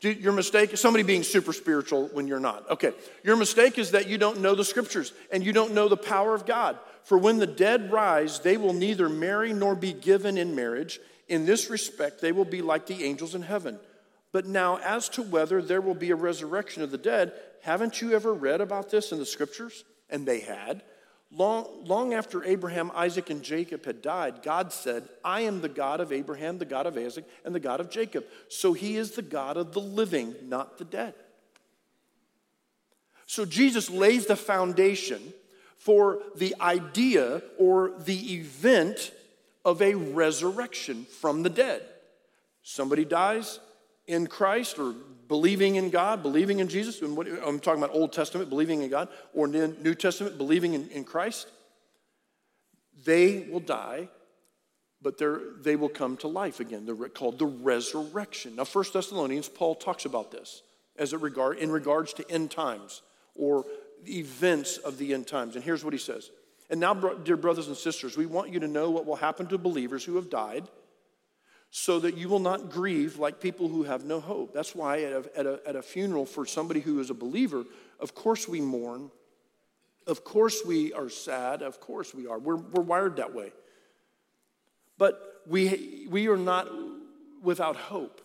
your 0.01 0.33
mistake 0.33 0.73
is 0.73 0.81
somebody 0.81 1.03
being 1.03 1.21
super 1.21 1.53
spiritual 1.53 2.07
when 2.07 2.25
you're 2.25 2.39
not. 2.39 2.67
Okay. 2.71 2.93
Your 3.23 3.35
mistake 3.35 3.77
is 3.77 3.91
that 3.91 4.07
you 4.07 4.17
don't 4.17 4.41
know 4.41 4.55
the 4.55 4.65
scriptures 4.65 5.13
and 5.31 5.45
you 5.45 5.53
don't 5.53 5.75
know 5.75 5.87
the 5.87 5.95
power 5.95 6.33
of 6.33 6.47
God. 6.47 6.79
For 7.03 7.19
when 7.19 7.37
the 7.37 7.45
dead 7.45 7.91
rise, 7.91 8.39
they 8.39 8.57
will 8.57 8.73
neither 8.73 9.09
marry 9.09 9.53
nor 9.53 9.75
be 9.75 9.93
given 9.93 10.39
in 10.39 10.55
marriage. 10.55 10.99
In 11.27 11.45
this 11.45 11.69
respect, 11.69 12.19
they 12.19 12.31
will 12.31 12.45
be 12.45 12.63
like 12.63 12.87
the 12.87 13.03
angels 13.03 13.35
in 13.35 13.43
heaven. 13.43 13.77
But 14.33 14.47
now, 14.47 14.79
as 14.79 15.07
to 15.09 15.21
whether 15.21 15.61
there 15.61 15.79
will 15.79 15.93
be 15.93 16.09
a 16.09 16.15
resurrection 16.15 16.81
of 16.81 16.91
the 16.91 16.97
dead, 16.97 17.31
haven't 17.61 18.01
you 18.01 18.13
ever 18.13 18.33
read 18.33 18.61
about 18.61 18.89
this 18.89 19.11
in 19.11 19.19
the 19.19 19.25
scriptures? 19.25 19.85
And 20.09 20.25
they 20.25 20.41
had. 20.41 20.81
Long, 21.31 21.67
long 21.85 22.13
after 22.13 22.43
Abraham, 22.43 22.91
Isaac, 22.95 23.29
and 23.29 23.43
Jacob 23.43 23.85
had 23.85 24.01
died, 24.01 24.41
God 24.43 24.73
said, 24.73 25.07
I 25.23 25.41
am 25.41 25.61
the 25.61 25.69
God 25.69 26.01
of 26.01 26.11
Abraham, 26.11 26.57
the 26.57 26.65
God 26.65 26.87
of 26.87 26.97
Isaac, 26.97 27.25
and 27.45 27.53
the 27.53 27.59
God 27.59 27.79
of 27.79 27.91
Jacob. 27.91 28.25
So 28.49 28.73
he 28.73 28.97
is 28.97 29.11
the 29.11 29.21
God 29.21 29.55
of 29.55 29.71
the 29.71 29.81
living, 29.81 30.35
not 30.43 30.79
the 30.79 30.85
dead. 30.85 31.13
So 33.27 33.45
Jesus 33.45 33.89
lays 33.89 34.25
the 34.25 34.35
foundation 34.35 35.21
for 35.77 36.19
the 36.35 36.55
idea 36.59 37.43
or 37.59 37.93
the 37.99 38.33
event 38.35 39.11
of 39.63 39.81
a 39.81 39.93
resurrection 39.93 41.05
from 41.05 41.43
the 41.43 41.49
dead. 41.49 41.83
Somebody 42.63 43.05
dies 43.05 43.59
in 44.07 44.27
Christ 44.27 44.79
or 44.79 44.93
believing 45.27 45.75
in 45.75 45.89
God, 45.89 46.21
believing 46.21 46.59
in 46.59 46.67
Jesus, 46.67 47.01
and 47.01 47.15
what, 47.15 47.27
I'm 47.27 47.59
talking 47.59 47.81
about 47.81 47.95
Old 47.95 48.13
Testament, 48.13 48.49
believing 48.49 48.81
in 48.81 48.89
God, 48.89 49.07
or 49.33 49.47
New 49.47 49.95
Testament, 49.95 50.37
believing 50.37 50.73
in, 50.73 50.89
in 50.89 51.03
Christ, 51.03 51.47
they 53.05 53.47
will 53.49 53.59
die, 53.59 54.09
but 55.01 55.21
they 55.63 55.75
will 55.75 55.89
come 55.89 56.17
to 56.17 56.27
life 56.27 56.59
again. 56.59 56.85
They're 56.85 57.09
called 57.09 57.39
the 57.39 57.45
resurrection. 57.45 58.55
Now, 58.55 58.63
First 58.63 58.93
Thessalonians, 58.93 59.49
Paul 59.49 59.75
talks 59.75 60.05
about 60.05 60.31
this 60.31 60.61
as 60.97 61.13
it 61.13 61.21
regard, 61.21 61.57
in 61.57 61.71
regards 61.71 62.13
to 62.13 62.31
end 62.31 62.51
times 62.51 63.01
or 63.35 63.65
events 64.07 64.77
of 64.77 64.97
the 64.97 65.13
end 65.13 65.27
times. 65.27 65.55
And 65.55 65.63
here's 65.63 65.83
what 65.83 65.93
he 65.93 65.99
says. 65.99 66.29
And 66.69 66.79
now, 66.79 66.93
dear 66.93 67.37
brothers 67.37 67.67
and 67.67 67.75
sisters, 67.75 68.15
we 68.15 68.25
want 68.25 68.51
you 68.51 68.59
to 68.59 68.67
know 68.67 68.91
what 68.91 69.05
will 69.05 69.15
happen 69.15 69.47
to 69.47 69.57
believers 69.57 70.03
who 70.03 70.15
have 70.15 70.29
died 70.29 70.67
so 71.75 71.99
that 71.99 72.15
you 72.15 72.29
will 72.29 72.37
not 72.37 72.69
grieve 72.69 73.17
like 73.17 73.41
people 73.41 73.67
who 73.67 73.81
have 73.81 74.05
no 74.05 74.19
hope. 74.19 74.53
That's 74.53 74.75
why 74.75 75.01
at 75.01 75.11
a, 75.11 75.39
at, 75.39 75.45
a, 75.47 75.59
at 75.65 75.75
a, 75.75 75.81
funeral 75.81 76.23
for 76.23 76.45
somebody 76.45 76.81
who 76.81 76.99
is 76.99 77.09
a 77.09 77.15
believer, 77.15 77.65
of 77.99 78.13
course 78.13 78.47
we 78.47 78.61
mourn. 78.61 79.09
Of 80.05 80.23
course 80.23 80.61
we 80.63 80.93
are 80.93 81.09
sad. 81.09 81.63
Of 81.63 81.79
course 81.79 82.13
we 82.13 82.27
are. 82.27 82.37
We're, 82.37 82.57
we're 82.57 82.83
wired 82.83 83.15
that 83.15 83.33
way. 83.33 83.53
But 84.99 85.41
we, 85.47 86.05
we 86.11 86.27
are 86.27 86.37
not 86.37 86.69
without 87.41 87.75
hope. 87.75 88.21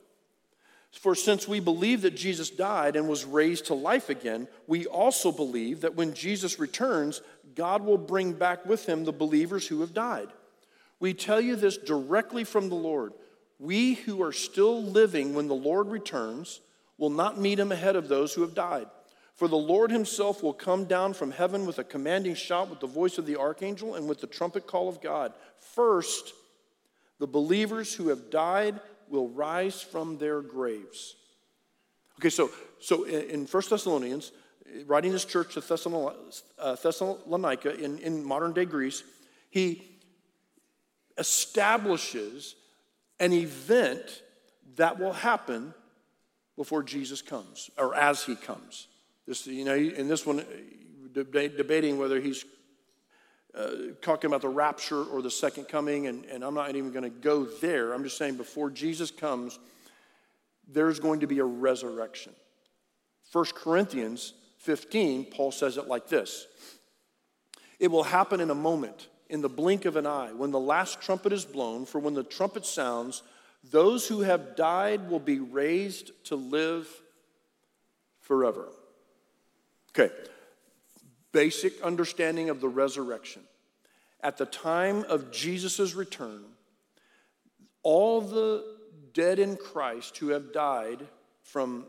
For 0.92 1.14
since 1.14 1.48
we 1.48 1.58
believe 1.58 2.02
that 2.02 2.14
Jesus 2.14 2.50
died 2.50 2.96
and 2.96 3.08
was 3.08 3.24
raised 3.24 3.66
to 3.66 3.74
life 3.74 4.10
again, 4.10 4.46
we 4.66 4.84
also 4.84 5.32
believe 5.32 5.80
that 5.80 5.94
when 5.94 6.12
Jesus 6.12 6.58
returns, 6.58 7.22
God 7.54 7.82
will 7.82 7.96
bring 7.96 8.34
back 8.34 8.66
with 8.66 8.84
him 8.84 9.04
the 9.04 9.12
believers 9.12 9.66
who 9.66 9.80
have 9.80 9.94
died. 9.94 10.28
We 11.00 11.14
tell 11.14 11.40
you 11.40 11.56
this 11.56 11.78
directly 11.78 12.44
from 12.44 12.68
the 12.68 12.74
Lord. 12.74 13.14
We 13.58 13.94
who 13.94 14.22
are 14.22 14.32
still 14.32 14.82
living 14.82 15.34
when 15.34 15.48
the 15.48 15.54
Lord 15.54 15.88
returns 15.88 16.60
will 16.96 17.10
not 17.10 17.38
meet 17.38 17.58
him 17.58 17.72
ahead 17.72 17.96
of 17.96 18.08
those 18.08 18.34
who 18.34 18.42
have 18.42 18.54
died. 18.54 18.86
For 19.34 19.46
the 19.46 19.56
Lord 19.56 19.90
himself 19.90 20.42
will 20.42 20.52
come 20.52 20.84
down 20.84 21.14
from 21.14 21.30
heaven 21.30 21.64
with 21.64 21.78
a 21.78 21.84
commanding 21.84 22.34
shout, 22.34 22.70
with 22.70 22.80
the 22.80 22.88
voice 22.88 23.18
of 23.18 23.26
the 23.26 23.36
archangel, 23.36 23.94
and 23.94 24.08
with 24.08 24.20
the 24.20 24.26
trumpet 24.26 24.66
call 24.66 24.88
of 24.88 25.00
God. 25.00 25.32
First, 25.60 26.34
the 27.20 27.26
believers 27.26 27.94
who 27.94 28.08
have 28.08 28.30
died 28.30 28.80
will 29.08 29.28
rise 29.28 29.80
from 29.80 30.18
their 30.18 30.40
graves. 30.40 31.14
Okay, 32.18 32.30
so, 32.30 32.50
so 32.80 33.04
in 33.04 33.46
1 33.46 33.62
Thessalonians, 33.70 34.32
writing 34.86 35.12
this 35.12 35.24
church 35.24 35.54
to 35.54 36.12
uh, 36.58 36.74
Thessalonica 36.74 37.78
in, 37.78 37.98
in 37.98 38.24
modern 38.24 38.52
day 38.52 38.64
Greece, 38.64 39.04
he 39.50 39.82
establishes 41.16 42.56
an 43.20 43.32
event 43.32 44.22
that 44.76 44.98
will 44.98 45.12
happen 45.12 45.74
before 46.56 46.82
Jesus 46.82 47.22
comes 47.22 47.70
or 47.78 47.94
as 47.94 48.24
he 48.24 48.36
comes. 48.36 48.88
This, 49.26 49.46
you 49.46 49.64
know, 49.64 49.74
in 49.74 50.08
this 50.08 50.24
one, 50.24 50.44
debating 51.12 51.98
whether 51.98 52.20
he's 52.20 52.44
uh, 53.54 53.70
talking 54.02 54.28
about 54.28 54.42
the 54.42 54.48
rapture 54.48 55.02
or 55.02 55.22
the 55.22 55.30
second 55.30 55.68
coming, 55.68 56.06
and, 56.06 56.24
and 56.26 56.44
I'm 56.44 56.54
not 56.54 56.74
even 56.76 56.92
going 56.92 57.04
to 57.04 57.10
go 57.10 57.44
there. 57.44 57.92
I'm 57.92 58.04
just 58.04 58.18
saying 58.18 58.36
before 58.36 58.70
Jesus 58.70 59.10
comes, 59.10 59.58
there's 60.68 61.00
going 61.00 61.20
to 61.20 61.26
be 61.26 61.38
a 61.38 61.44
resurrection. 61.44 62.32
1 63.32 63.44
Corinthians 63.54 64.34
15, 64.58 65.26
Paul 65.26 65.50
says 65.50 65.76
it 65.76 65.88
like 65.88 66.08
this 66.08 66.46
It 67.78 67.90
will 67.90 68.04
happen 68.04 68.40
in 68.40 68.50
a 68.50 68.54
moment 68.54 69.08
in 69.28 69.40
the 69.40 69.48
blink 69.48 69.84
of 69.84 69.96
an 69.96 70.06
eye, 70.06 70.32
when 70.34 70.50
the 70.50 70.60
last 70.60 71.00
trumpet 71.00 71.32
is 71.32 71.44
blown, 71.44 71.84
for 71.84 71.98
when 71.98 72.14
the 72.14 72.22
trumpet 72.22 72.64
sounds, 72.64 73.22
those 73.70 74.08
who 74.08 74.20
have 74.20 74.56
died 74.56 75.10
will 75.10 75.20
be 75.20 75.38
raised 75.38 76.12
to 76.24 76.36
live 76.36 76.88
forever. 78.20 78.68
Okay, 79.90 80.14
basic 81.32 81.80
understanding 81.82 82.50
of 82.50 82.60
the 82.60 82.68
resurrection. 82.68 83.42
At 84.22 84.38
the 84.38 84.46
time 84.46 85.04
of 85.04 85.30
Jesus' 85.30 85.94
return, 85.94 86.44
all 87.82 88.20
the 88.20 88.64
dead 89.12 89.38
in 89.38 89.56
Christ 89.56 90.18
who 90.18 90.28
have 90.28 90.52
died 90.52 91.06
from 91.42 91.86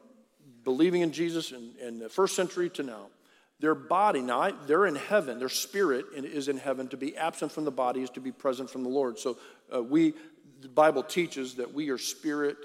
believing 0.64 1.02
in 1.02 1.12
Jesus 1.12 1.52
in, 1.52 1.74
in 1.82 2.00
the 2.00 2.10
first 2.10 2.36
century 2.36 2.70
to 2.72 2.84
now 2.84 3.08
their 3.60 3.76
body, 3.76 4.22
now 4.22 4.52
they're 4.68 4.86
in 4.86 4.96
heaven, 4.96 5.40
their 5.40 5.50
spirit 5.50 6.06
is 6.14 6.48
in 6.48 6.58
heaven. 6.58 6.88
To 6.90 6.98
be 6.98 7.18
absent 7.18 7.52
from 7.52 7.66
the 7.66 7.72
body 7.72 8.02
is 8.02 8.10
to 8.12 8.22
be 8.22 8.32
present 8.32 8.70
from 8.70 8.84
the 8.84 8.90
Lord. 8.90 9.20
So 9.20 9.38
uh, 9.74 9.84
we, 9.84 10.14
the 10.62 10.70
Bible 10.70 11.04
teaches 11.04 11.56
that 11.56 11.74
we 11.74 11.90
are 11.90 11.98
spirit 11.98 12.58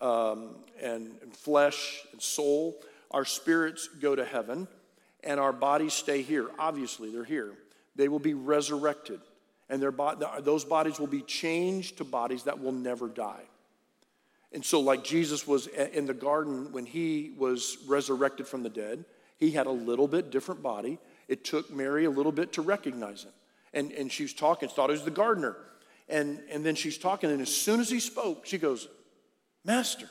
um, 0.00 0.56
and, 0.80 1.12
and 1.22 1.34
flesh 1.34 2.02
and 2.12 2.20
soul. 2.20 2.76
Our 3.10 3.24
spirits 3.24 3.88
go 3.88 4.14
to 4.14 4.24
heaven 4.24 4.68
and 5.24 5.40
our 5.40 5.52
bodies 5.52 5.94
stay 5.94 6.22
here. 6.22 6.48
Obviously, 6.58 7.10
they're 7.10 7.24
here. 7.24 7.54
They 7.96 8.08
will 8.08 8.18
be 8.18 8.34
resurrected, 8.34 9.20
and 9.68 9.80
their 9.80 9.92
bo- 9.92 10.16
those 10.40 10.64
bodies 10.64 10.98
will 10.98 11.06
be 11.06 11.22
changed 11.22 11.98
to 11.98 12.04
bodies 12.04 12.44
that 12.44 12.60
will 12.60 12.72
never 12.72 13.08
die. 13.08 13.42
And 14.52 14.64
so, 14.64 14.80
like 14.80 15.02
Jesus 15.02 15.46
was 15.46 15.66
in 15.66 16.06
the 16.06 16.14
garden 16.14 16.72
when 16.72 16.86
he 16.86 17.32
was 17.36 17.78
resurrected 17.86 18.46
from 18.46 18.62
the 18.62 18.68
dead, 18.68 19.04
he 19.36 19.50
had 19.50 19.66
a 19.66 19.72
little 19.72 20.08
bit 20.08 20.30
different 20.30 20.62
body. 20.62 20.98
It 21.28 21.44
took 21.44 21.70
Mary 21.70 22.04
a 22.04 22.10
little 22.10 22.32
bit 22.32 22.52
to 22.54 22.62
recognize 22.62 23.24
him. 23.24 23.32
And, 23.72 23.92
and 23.92 24.10
she 24.10 24.22
was 24.22 24.32
talking, 24.32 24.68
thought 24.68 24.90
it 24.90 24.92
was 24.92 25.04
the 25.04 25.10
gardener. 25.10 25.56
And, 26.08 26.40
and 26.50 26.64
then 26.64 26.74
she's 26.74 26.98
talking, 26.98 27.30
and 27.30 27.40
as 27.40 27.54
soon 27.54 27.80
as 27.80 27.90
he 27.90 27.98
spoke, 27.98 28.46
she 28.46 28.58
goes, 28.58 28.88
Master. 29.64 30.08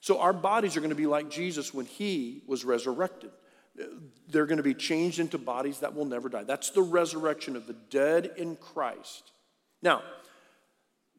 So 0.00 0.20
our 0.20 0.32
bodies 0.32 0.76
are 0.76 0.80
going 0.80 0.90
to 0.90 0.96
be 0.96 1.06
like 1.06 1.30
Jesus 1.30 1.74
when 1.74 1.86
he 1.86 2.42
was 2.46 2.64
resurrected. 2.64 3.30
They're 4.28 4.46
going 4.46 4.58
to 4.58 4.62
be 4.62 4.74
changed 4.74 5.18
into 5.18 5.38
bodies 5.38 5.80
that 5.80 5.94
will 5.94 6.04
never 6.04 6.28
die. 6.28 6.44
That's 6.44 6.70
the 6.70 6.82
resurrection 6.82 7.56
of 7.56 7.66
the 7.66 7.72
dead 7.72 8.32
in 8.36 8.56
Christ. 8.56 9.32
Now, 9.82 10.02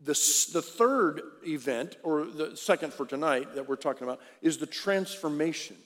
the, 0.02 0.14
the 0.54 0.62
third 0.62 1.22
event, 1.46 1.98
or 2.04 2.26
the 2.26 2.56
second 2.56 2.94
for 2.94 3.06
tonight 3.06 3.56
that 3.56 3.68
we're 3.68 3.76
talking 3.76 4.04
about, 4.08 4.22
is 4.42 4.58
the 4.58 4.66
transformation. 4.66 5.78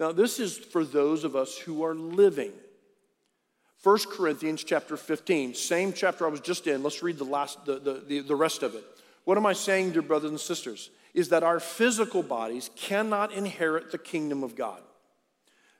Now, 0.00 0.12
this 0.12 0.40
is 0.40 0.58
for 0.58 0.84
those 0.84 1.24
of 1.24 1.36
us 1.36 1.56
who 1.56 1.84
are 1.84 1.94
living. 1.94 2.52
1 3.82 3.98
Corinthians 4.10 4.64
chapter 4.64 4.96
15, 4.96 5.54
same 5.54 5.92
chapter 5.92 6.26
I 6.26 6.30
was 6.30 6.40
just 6.40 6.66
in. 6.66 6.82
Let's 6.82 7.02
read 7.02 7.18
the, 7.18 7.24
last, 7.24 7.64
the, 7.66 7.78
the, 7.78 8.02
the, 8.06 8.20
the 8.20 8.34
rest 8.34 8.62
of 8.62 8.74
it. 8.74 8.84
What 9.24 9.36
am 9.38 9.46
I 9.46 9.52
saying, 9.52 9.92
dear 9.92 10.02
brothers 10.02 10.30
and 10.30 10.40
sisters? 10.40 10.90
Is 11.12 11.28
that 11.28 11.42
our 11.42 11.60
physical 11.60 12.22
bodies 12.22 12.70
cannot 12.76 13.32
inherit 13.32 13.92
the 13.92 13.98
kingdom 13.98 14.42
of 14.42 14.56
God. 14.56 14.80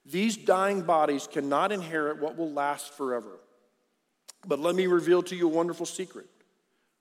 These 0.07 0.37
dying 0.37 0.83
bodies 0.83 1.27
cannot 1.27 1.73
inherit 1.73 2.21
what 2.21 2.37
will 2.37 2.53
last 2.53 2.93
forever. 2.93 3.41
But 4.47 4.59
let 4.59 4.75
me 4.75 4.87
reveal 4.87 5.23
to 5.25 5.35
you 5.35 5.47
a 5.47 5.53
wonderful 5.53 5.87
secret. 5.87 6.27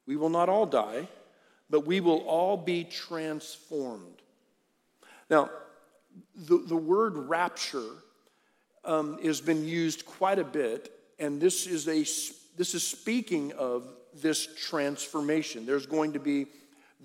We 0.07 0.15
will 0.15 0.29
not 0.29 0.49
all 0.49 0.65
die, 0.65 1.07
but 1.69 1.85
we 1.85 1.99
will 1.99 2.19
all 2.19 2.55
be 2.57 2.85
transformed. 2.85 4.21
Now, 5.29 5.49
the, 6.35 6.57
the 6.67 6.75
word 6.75 7.15
rapture 7.15 7.89
um, 8.85 9.21
has 9.23 9.41
been 9.41 9.65
used 9.65 10.05
quite 10.05 10.39
a 10.39 10.43
bit, 10.43 10.91
and 11.19 11.39
this 11.39 11.67
is, 11.67 11.87
a, 11.87 11.99
this 12.57 12.73
is 12.73 12.85
speaking 12.85 13.51
of 13.53 13.87
this 14.21 14.47
transformation. 14.55 15.65
There's 15.65 15.85
going 15.85 16.13
to 16.13 16.19
be 16.19 16.47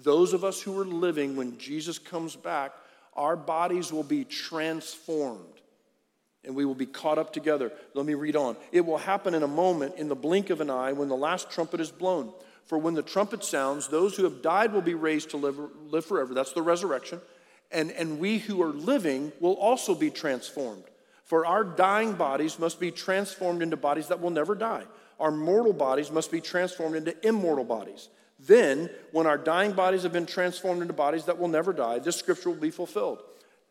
those 0.03 0.33
of 0.33 0.45
us 0.45 0.61
who 0.61 0.79
are 0.79 0.85
living 0.85 1.37
when 1.37 1.59
Jesus 1.59 1.99
comes 1.99 2.37
back, 2.37 2.73
our 3.15 3.37
bodies 3.37 3.93
will 3.93 4.05
be 4.05 4.25
transformed 4.25 5.43
and 6.45 6.55
we 6.55 6.65
will 6.65 6.75
be 6.75 6.87
caught 6.87 7.19
up 7.19 7.33
together. 7.33 7.73
Let 7.95 8.07
me 8.07 8.15
read 8.15 8.37
on. 8.37 8.57
It 8.71 8.87
will 8.87 8.99
happen 8.99 9.35
in 9.35 9.43
a 9.43 9.49
moment, 9.49 9.97
in 9.97 10.09
the 10.09 10.15
blink 10.15 10.51
of 10.51 10.61
an 10.61 10.71
eye, 10.71 10.93
when 10.93 11.09
the 11.09 11.17
last 11.17 11.51
trumpet 11.51 11.81
is 11.81 11.91
blown. 11.91 12.33
For 12.65 12.79
when 12.79 12.95
the 12.95 13.03
trumpet 13.03 13.43
sounds, 13.43 13.89
those 13.89 14.17
who 14.17 14.25
have 14.25 14.41
died 14.41 14.73
will 14.73 14.83
be 14.83 14.95
raised 14.95 15.31
to 15.31 15.37
live, 15.37 15.59
live 15.89 16.05
forever. 16.05 16.35
That's 16.35 16.53
the 16.53 16.63
resurrection 16.63 17.21
and, 17.71 17.91
and 17.93 18.19
we 18.19 18.39
who 18.39 18.63
are 18.63 18.73
living 18.73 19.33
will 19.41 19.55
also 19.55 19.95
be 19.95 20.11
transformed. 20.11 20.85
For 21.25 21.45
our 21.45 21.65
dying 21.65 22.15
bodies 22.15 22.59
must 22.59 22.81
be 22.81 22.91
transformed 22.91 23.63
into 23.63 23.77
bodies 23.77 24.09
that 24.09 24.21
will 24.21 24.31
never 24.31 24.55
die. 24.55 24.85
Our 25.21 25.31
mortal 25.31 25.73
bodies 25.73 26.11
must 26.11 26.31
be 26.31 26.41
transformed 26.41 26.97
into 26.97 27.27
immortal 27.27 27.65
bodies. 27.65 28.09
Then, 28.41 28.89
when 29.13 29.27
our 29.27 29.37
dying 29.37 29.73
bodies 29.73 30.05
have 30.05 30.13
been 30.13 30.27
transformed 30.27 30.81
into 30.81 30.95
bodies 30.95 31.25
that 31.25 31.39
will 31.39 31.49
never 31.49 31.73
die, 31.73 31.99
this 31.99 32.17
scripture 32.17 32.51
will 32.51 32.57
be 32.57 32.71
fulfilled. 32.71 33.23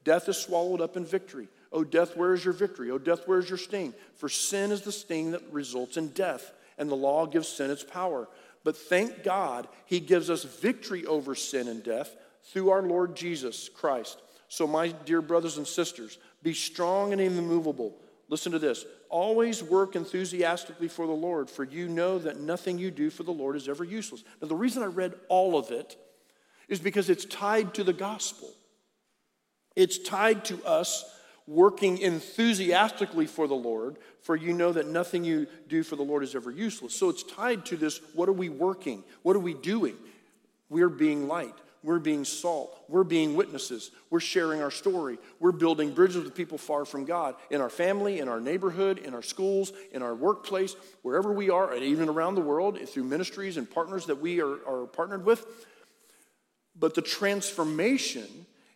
Death 0.03 0.29
is 0.29 0.37
swallowed 0.37 0.81
up 0.81 0.97
in 0.97 1.05
victory. 1.05 1.47
O 1.71 1.83
death, 1.83 2.15
where 2.15 2.33
is 2.33 2.43
your 2.43 2.53
victory? 2.53 2.91
O 2.91 2.97
death, 2.97 3.27
where 3.27 3.39
is 3.39 3.49
your 3.49 3.57
sting? 3.57 3.93
For 4.15 4.29
sin 4.29 4.71
is 4.71 4.81
the 4.81 4.91
sting 4.91 5.31
that 5.31 5.41
results 5.51 5.97
in 5.97 6.09
death, 6.09 6.53
and 6.77 6.89
the 6.89 6.95
law 6.95 7.25
gives 7.25 7.47
sin 7.47 7.71
its 7.71 7.83
power. 7.83 8.27
But 8.63 8.77
thank 8.77 9.23
God, 9.23 9.67
He 9.85 9.99
gives 9.99 10.29
us 10.29 10.43
victory 10.43 11.05
over 11.05 11.33
sin 11.33 11.67
and 11.67 11.81
death 11.81 12.15
through 12.51 12.69
our 12.69 12.81
Lord 12.81 13.15
Jesus 13.15 13.69
Christ. 13.69 14.21
So, 14.49 14.65
my 14.65 14.89
dear 14.89 15.21
brothers 15.21 15.57
and 15.57 15.67
sisters, 15.67 16.17
be 16.43 16.53
strong 16.53 17.11
and 17.11 17.21
immovable. 17.21 17.97
Listen 18.29 18.51
to 18.51 18.59
this. 18.59 18.85
Always 19.09 19.63
work 19.63 19.95
enthusiastically 19.95 20.87
for 20.87 21.07
the 21.07 21.13
Lord, 21.13 21.49
for 21.49 21.63
you 21.63 21.87
know 21.87 22.19
that 22.19 22.39
nothing 22.39 22.77
you 22.77 22.91
do 22.91 23.09
for 23.09 23.23
the 23.23 23.31
Lord 23.31 23.55
is 23.55 23.69
ever 23.69 23.83
useless. 23.83 24.23
Now, 24.41 24.47
the 24.47 24.55
reason 24.55 24.83
I 24.83 24.87
read 24.87 25.15
all 25.29 25.57
of 25.57 25.71
it 25.71 25.97
is 26.67 26.79
because 26.79 27.09
it's 27.09 27.25
tied 27.25 27.73
to 27.75 27.83
the 27.83 27.93
gospel. 27.93 28.49
It's 29.75 29.97
tied 29.97 30.43
to 30.45 30.63
us 30.65 31.05
working 31.45 31.99
enthusiastically 31.99 33.25
for 33.25 33.47
the 33.47 33.55
Lord, 33.55 33.97
for 34.21 34.35
you 34.35 34.51
know 34.51 34.73
that 34.73 34.87
nothing 34.87 35.23
you 35.23 35.47
do 35.69 35.83
for 35.83 35.95
the 35.95 36.03
Lord 36.03 36.23
is 36.23 36.35
ever 36.35 36.51
useless. 36.51 36.93
So 36.93 37.09
it's 37.09 37.23
tied 37.23 37.65
to 37.67 37.77
this 37.77 38.01
what 38.13 38.27
are 38.27 38.33
we 38.33 38.49
working? 38.49 39.03
What 39.23 39.35
are 39.35 39.39
we 39.39 39.53
doing? 39.53 39.95
We're 40.69 40.89
being 40.89 41.29
light. 41.29 41.55
We're 41.87 41.99
being 41.99 42.25
salt. 42.25 42.77
We're 42.89 43.05
being 43.05 43.33
witnesses. 43.33 43.91
We're 44.09 44.19
sharing 44.19 44.61
our 44.61 44.69
story. 44.69 45.19
We're 45.39 45.53
building 45.53 45.93
bridges 45.93 46.21
with 46.21 46.35
people 46.35 46.57
far 46.57 46.83
from 46.83 47.05
God 47.05 47.35
in 47.49 47.61
our 47.61 47.69
family, 47.69 48.19
in 48.19 48.27
our 48.27 48.41
neighborhood, 48.41 48.97
in 48.97 49.13
our 49.13 49.21
schools, 49.21 49.71
in 49.93 50.01
our 50.01 50.13
workplace, 50.13 50.75
wherever 51.01 51.31
we 51.31 51.49
are, 51.49 51.73
and 51.73 51.81
even 51.81 52.09
around 52.09 52.35
the 52.35 52.41
world 52.41 52.77
through 52.89 53.05
ministries 53.05 53.55
and 53.55 53.71
partners 53.71 54.07
that 54.07 54.19
we 54.19 54.41
are, 54.41 54.57
are 54.67 54.85
partnered 54.85 55.25
with. 55.25 55.45
But 56.77 56.93
the 56.93 57.01
transformation 57.01 58.27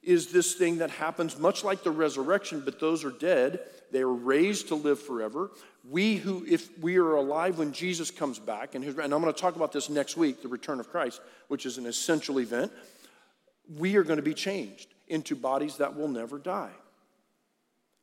is 0.02 0.32
this 0.32 0.54
thing 0.54 0.78
that 0.78 0.90
happens 0.90 1.38
much 1.38 1.66
like 1.66 1.84
the 1.84 1.92
resurrection, 1.92 2.62
but 2.64 2.80
those 2.80 3.04
are 3.04 3.12
dead. 3.12 3.60
They 3.92 4.00
are 4.00 4.14
raised 4.14 4.70
to 4.70 4.76
live 4.76 5.02
forever. 5.02 5.52
We 5.90 6.16
who, 6.16 6.46
if 6.48 6.80
we 6.80 6.96
are 6.96 7.16
alive 7.16 7.58
when 7.58 7.74
Jesus 7.74 8.10
comes 8.10 8.40
back, 8.40 8.74
and, 8.74 8.86
his, 8.86 8.98
and 8.98 9.14
I'm 9.14 9.22
going 9.22 9.34
to 9.34 9.38
talk 9.38 9.58
about 9.58 9.74
this 9.74 9.90
next 9.90 10.16
week, 10.16 10.42
the 10.42 10.48
return 10.48 10.80
of 10.80 10.90
Christ, 10.90 11.20
which 11.50 11.66
is 11.66 11.78
an 11.78 11.86
essential 11.86 12.40
event, 12.40 12.72
we 13.78 13.96
are 13.96 14.04
going 14.04 14.18
to 14.18 14.24
be 14.24 14.34
changed 14.34 14.94
into 15.08 15.36
bodies 15.36 15.78
that 15.78 15.96
will 15.96 16.08
never 16.08 16.38
die. 16.38 16.72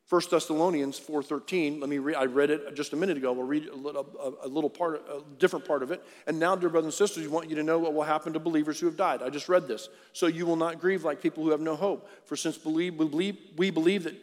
1 0.08 0.22
Thessalonians 0.30 0.98
4.13, 0.98 1.80
let 1.80 1.90
me 1.90 1.98
read, 1.98 2.16
I 2.16 2.24
read 2.24 2.48
it 2.48 2.74
just 2.74 2.94
a 2.94 2.96
minute 2.96 3.18
ago. 3.18 3.30
We'll 3.34 3.46
read 3.46 3.66
a 3.66 3.74
little, 3.76 4.06
a, 4.42 4.46
a 4.46 4.48
little 4.48 4.70
part, 4.70 5.02
a 5.06 5.20
different 5.38 5.66
part 5.66 5.82
of 5.82 5.90
it. 5.90 6.02
And 6.26 6.40
now, 6.40 6.56
dear 6.56 6.70
brothers 6.70 6.86
and 6.86 6.94
sisters, 6.94 7.24
we 7.24 7.28
want 7.28 7.50
you 7.50 7.56
to 7.56 7.62
know 7.62 7.78
what 7.78 7.92
will 7.92 8.04
happen 8.04 8.32
to 8.32 8.38
believers 8.38 8.80
who 8.80 8.86
have 8.86 8.96
died. 8.96 9.20
I 9.22 9.28
just 9.28 9.50
read 9.50 9.68
this. 9.68 9.90
So 10.14 10.26
you 10.26 10.46
will 10.46 10.56
not 10.56 10.80
grieve 10.80 11.04
like 11.04 11.20
people 11.20 11.44
who 11.44 11.50
have 11.50 11.60
no 11.60 11.76
hope. 11.76 12.08
For 12.24 12.36
since 12.36 12.56
believe, 12.56 12.94
we, 12.94 13.06
believe, 13.06 13.36
we 13.58 13.70
believe 13.70 14.04
that, 14.04 14.14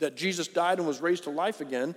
that 0.00 0.16
Jesus 0.16 0.48
died 0.48 0.76
and 0.78 0.86
was 0.86 1.00
raised 1.00 1.24
to 1.24 1.30
life 1.30 1.62
again, 1.62 1.94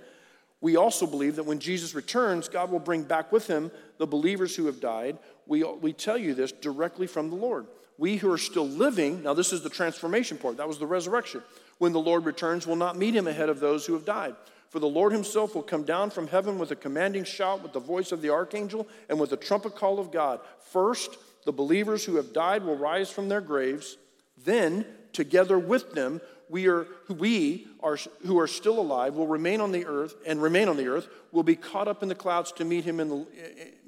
we 0.62 0.76
also 0.76 1.06
believe 1.06 1.36
that 1.36 1.44
when 1.44 1.58
Jesus 1.58 1.94
returns, 1.94 2.48
God 2.48 2.70
will 2.70 2.78
bring 2.78 3.02
back 3.02 3.32
with 3.32 3.46
him 3.46 3.70
the 3.98 4.06
believers 4.06 4.56
who 4.56 4.64
have 4.64 4.80
died. 4.80 5.18
We, 5.46 5.62
we 5.62 5.92
tell 5.92 6.16
you 6.16 6.32
this 6.32 6.52
directly 6.52 7.06
from 7.06 7.28
the 7.28 7.36
Lord. 7.36 7.66
We 7.98 8.16
who 8.16 8.30
are 8.30 8.38
still 8.38 8.68
living, 8.68 9.22
now 9.22 9.34
this 9.34 9.52
is 9.52 9.62
the 9.62 9.70
transformation 9.70 10.38
part, 10.38 10.58
that 10.58 10.68
was 10.68 10.78
the 10.78 10.86
resurrection 10.86 11.42
when 11.78 11.92
the 11.92 12.00
Lord 12.00 12.24
returns 12.24 12.66
will 12.66 12.76
not 12.76 12.96
meet 12.96 13.14
him 13.14 13.26
ahead 13.26 13.48
of 13.48 13.60
those 13.60 13.86
who 13.86 13.94
have 13.94 14.04
died. 14.04 14.34
For 14.70 14.80
the 14.80 14.86
Lord 14.86 15.12
himself 15.12 15.54
will 15.54 15.62
come 15.62 15.84
down 15.84 16.10
from 16.10 16.26
heaven 16.26 16.58
with 16.58 16.70
a 16.70 16.76
commanding 16.76 17.24
shout, 17.24 17.62
with 17.62 17.72
the 17.72 17.80
voice 17.80 18.12
of 18.12 18.20
the 18.20 18.30
archangel, 18.30 18.86
and 19.08 19.18
with 19.20 19.30
the 19.30 19.36
trumpet 19.36 19.76
call 19.76 19.98
of 19.98 20.10
God. 20.10 20.40
First, 20.72 21.16
the 21.44 21.52
believers 21.52 22.04
who 22.04 22.16
have 22.16 22.32
died 22.32 22.64
will 22.64 22.76
rise 22.76 23.10
from 23.10 23.28
their 23.28 23.40
graves. 23.40 23.96
Then, 24.44 24.84
together 25.12 25.58
with 25.58 25.92
them, 25.92 26.20
we 26.48 26.68
are 26.68 26.86
we 27.08 27.66
are 27.82 27.98
who 28.24 28.38
are 28.38 28.46
still 28.46 28.78
alive 28.78 29.14
will 29.14 29.26
remain 29.26 29.60
on 29.60 29.72
the 29.72 29.84
earth 29.86 30.14
and 30.26 30.40
remain 30.40 30.68
on 30.68 30.76
the 30.76 30.86
earth 30.86 31.08
will 31.32 31.42
be 31.42 31.56
caught 31.56 31.88
up 31.88 32.02
in 32.02 32.08
the 32.08 32.14
clouds 32.14 32.52
to 32.52 32.64
meet 32.64 32.84
him 32.84 33.00
in 33.00 33.08
the 33.08 33.26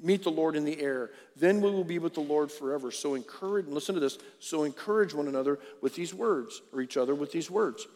meet 0.01 0.23
the 0.23 0.31
Lord 0.31 0.55
in 0.55 0.65
the 0.65 0.79
air. 0.81 1.11
Then 1.35 1.61
we 1.61 1.71
will 1.71 1.83
be 1.83 1.99
with 1.99 2.13
the 2.13 2.21
Lord 2.21 2.51
forever. 2.51 2.91
So 2.91 3.15
encourage 3.15 3.65
and 3.65 3.73
listen 3.73 3.95
to 3.95 4.01
this. 4.01 4.17
So 4.39 4.63
encourage 4.63 5.13
one 5.13 5.27
another 5.27 5.59
with 5.81 5.95
these 5.95 6.13
words, 6.13 6.61
or 6.73 6.81
each 6.81 6.97
other 6.97 7.15
with 7.15 7.31
these 7.31 7.49
words. 7.49 7.87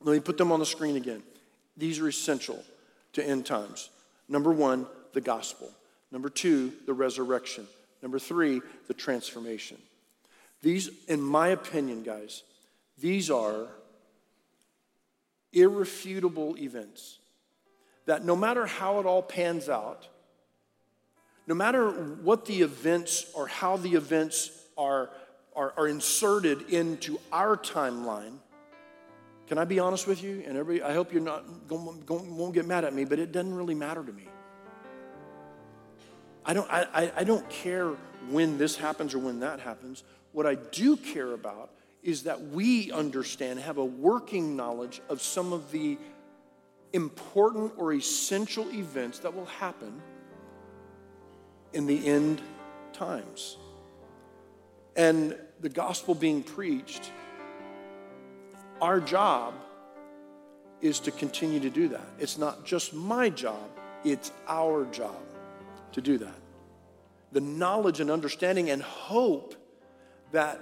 Let 0.00 0.12
me 0.12 0.20
put 0.20 0.36
them 0.36 0.52
on 0.52 0.60
the 0.60 0.66
screen 0.66 0.96
again. 0.96 1.22
These 1.76 1.98
are 2.00 2.08
essential 2.08 2.62
to 3.14 3.26
end 3.26 3.46
times. 3.46 3.90
Number 4.28 4.52
one, 4.52 4.86
the 5.14 5.20
gospel. 5.20 5.70
Number 6.12 6.28
two, 6.28 6.72
the 6.86 6.92
resurrection. 6.92 7.66
Number 8.02 8.18
three, 8.18 8.60
the 8.88 8.94
transformation. 8.94 9.78
These, 10.62 10.90
in 11.08 11.20
my 11.20 11.48
opinion, 11.48 12.02
guys, 12.02 12.42
these 12.98 13.30
are 13.30 13.68
irrefutable 15.52 16.56
events 16.58 17.18
that 18.06 18.24
no 18.24 18.36
matter 18.36 18.66
how 18.66 19.00
it 19.00 19.06
all 19.06 19.22
pans 19.22 19.68
out, 19.68 20.08
no 21.46 21.54
matter 21.54 21.90
what 21.90 22.46
the 22.46 22.62
events 22.62 23.26
or 23.34 23.46
how 23.46 23.76
the 23.76 23.94
events 23.94 24.50
are, 24.76 25.10
are, 25.54 25.72
are 25.76 25.88
inserted 25.88 26.70
into 26.70 27.18
our 27.32 27.56
timeline, 27.56 28.38
can 29.46 29.58
I 29.58 29.64
be 29.64 29.78
honest 29.78 30.06
with 30.06 30.22
you? 30.22 30.42
And 30.46 30.56
everybody, 30.56 30.82
I 30.90 30.94
hope 30.94 31.12
you're 31.12 31.22
not 31.22 31.44
won't 31.68 32.54
get 32.54 32.66
mad 32.66 32.84
at 32.84 32.92
me, 32.94 33.04
but 33.04 33.18
it 33.18 33.30
doesn't 33.30 33.54
really 33.54 33.74
matter 33.74 34.02
to 34.02 34.12
me. 34.12 34.24
I 36.44 36.52
don't, 36.52 36.70
I, 36.70 37.12
I 37.16 37.24
don't 37.24 37.48
care 37.48 37.90
when 38.30 38.58
this 38.58 38.76
happens 38.76 39.14
or 39.14 39.18
when 39.18 39.40
that 39.40 39.60
happens. 39.60 40.04
What 40.32 40.46
I 40.46 40.54
do 40.54 40.96
care 40.96 41.32
about 41.32 41.70
is 42.02 42.24
that 42.24 42.40
we 42.48 42.92
understand, 42.92 43.58
have 43.60 43.78
a 43.78 43.84
working 43.84 44.56
knowledge 44.56 45.00
of 45.08 45.20
some 45.20 45.52
of 45.52 45.70
the 45.72 45.98
important 46.92 47.72
or 47.76 47.92
essential 47.92 48.68
events 48.70 49.18
that 49.20 49.34
will 49.34 49.46
happen 49.46 50.00
in 51.72 51.86
the 51.86 52.06
end 52.06 52.40
times. 52.92 53.56
And 54.96 55.36
the 55.60 55.68
gospel 55.68 56.14
being 56.14 56.42
preached, 56.42 57.10
our 58.80 59.00
job 59.00 59.54
is 60.80 61.00
to 61.00 61.10
continue 61.10 61.60
to 61.60 61.70
do 61.70 61.88
that. 61.88 62.06
It's 62.18 62.38
not 62.38 62.64
just 62.64 62.94
my 62.94 63.30
job, 63.30 63.68
it's 64.04 64.32
our 64.46 64.84
job 64.86 65.16
to 65.92 66.00
do 66.00 66.18
that. 66.18 66.34
The 67.32 67.40
knowledge 67.40 68.00
and 68.00 68.10
understanding 68.10 68.70
and 68.70 68.82
hope 68.82 69.54
that 70.32 70.60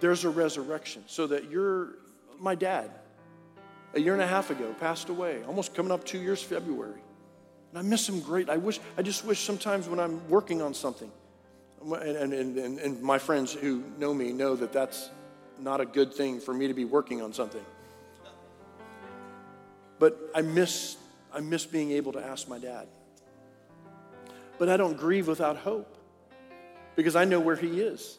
there's 0.00 0.24
a 0.24 0.30
resurrection. 0.30 1.04
So 1.06 1.26
that 1.28 1.50
you're, 1.50 1.90
my 2.38 2.54
dad, 2.54 2.90
a 3.94 4.00
year 4.00 4.14
and 4.14 4.22
a 4.22 4.26
half 4.26 4.50
ago, 4.50 4.74
passed 4.80 5.08
away, 5.08 5.42
almost 5.46 5.74
coming 5.74 5.92
up 5.92 6.04
two 6.04 6.20
years, 6.20 6.42
February. 6.42 7.00
And 7.70 7.78
I 7.78 7.82
miss 7.82 8.08
him 8.08 8.20
great. 8.20 8.48
I 8.48 8.56
wish, 8.56 8.80
I 8.98 9.02
just 9.02 9.24
wish 9.24 9.40
sometimes 9.40 9.88
when 9.88 10.00
I'm 10.00 10.28
working 10.28 10.60
on 10.62 10.74
something, 10.74 11.10
and, 11.82 12.32
and, 12.32 12.58
and, 12.58 12.78
and 12.78 13.02
my 13.02 13.18
friends 13.18 13.52
who 13.52 13.82
know 13.98 14.12
me 14.12 14.32
know 14.32 14.56
that 14.56 14.72
that's 14.72 15.10
not 15.58 15.80
a 15.80 15.86
good 15.86 16.12
thing 16.12 16.40
for 16.40 16.52
me 16.52 16.68
to 16.68 16.74
be 16.74 16.84
working 16.84 17.22
on 17.22 17.32
something. 17.32 17.64
But 19.98 20.18
I 20.34 20.42
miss, 20.42 20.96
I 21.32 21.40
miss 21.40 21.66
being 21.66 21.92
able 21.92 22.12
to 22.12 22.24
ask 22.24 22.48
my 22.48 22.58
dad. 22.58 22.88
But 24.58 24.68
I 24.68 24.76
don't 24.76 24.96
grieve 24.96 25.28
without 25.28 25.56
hope 25.56 25.96
because 26.96 27.16
I 27.16 27.24
know 27.24 27.40
where 27.40 27.56
he 27.56 27.80
is. 27.80 28.18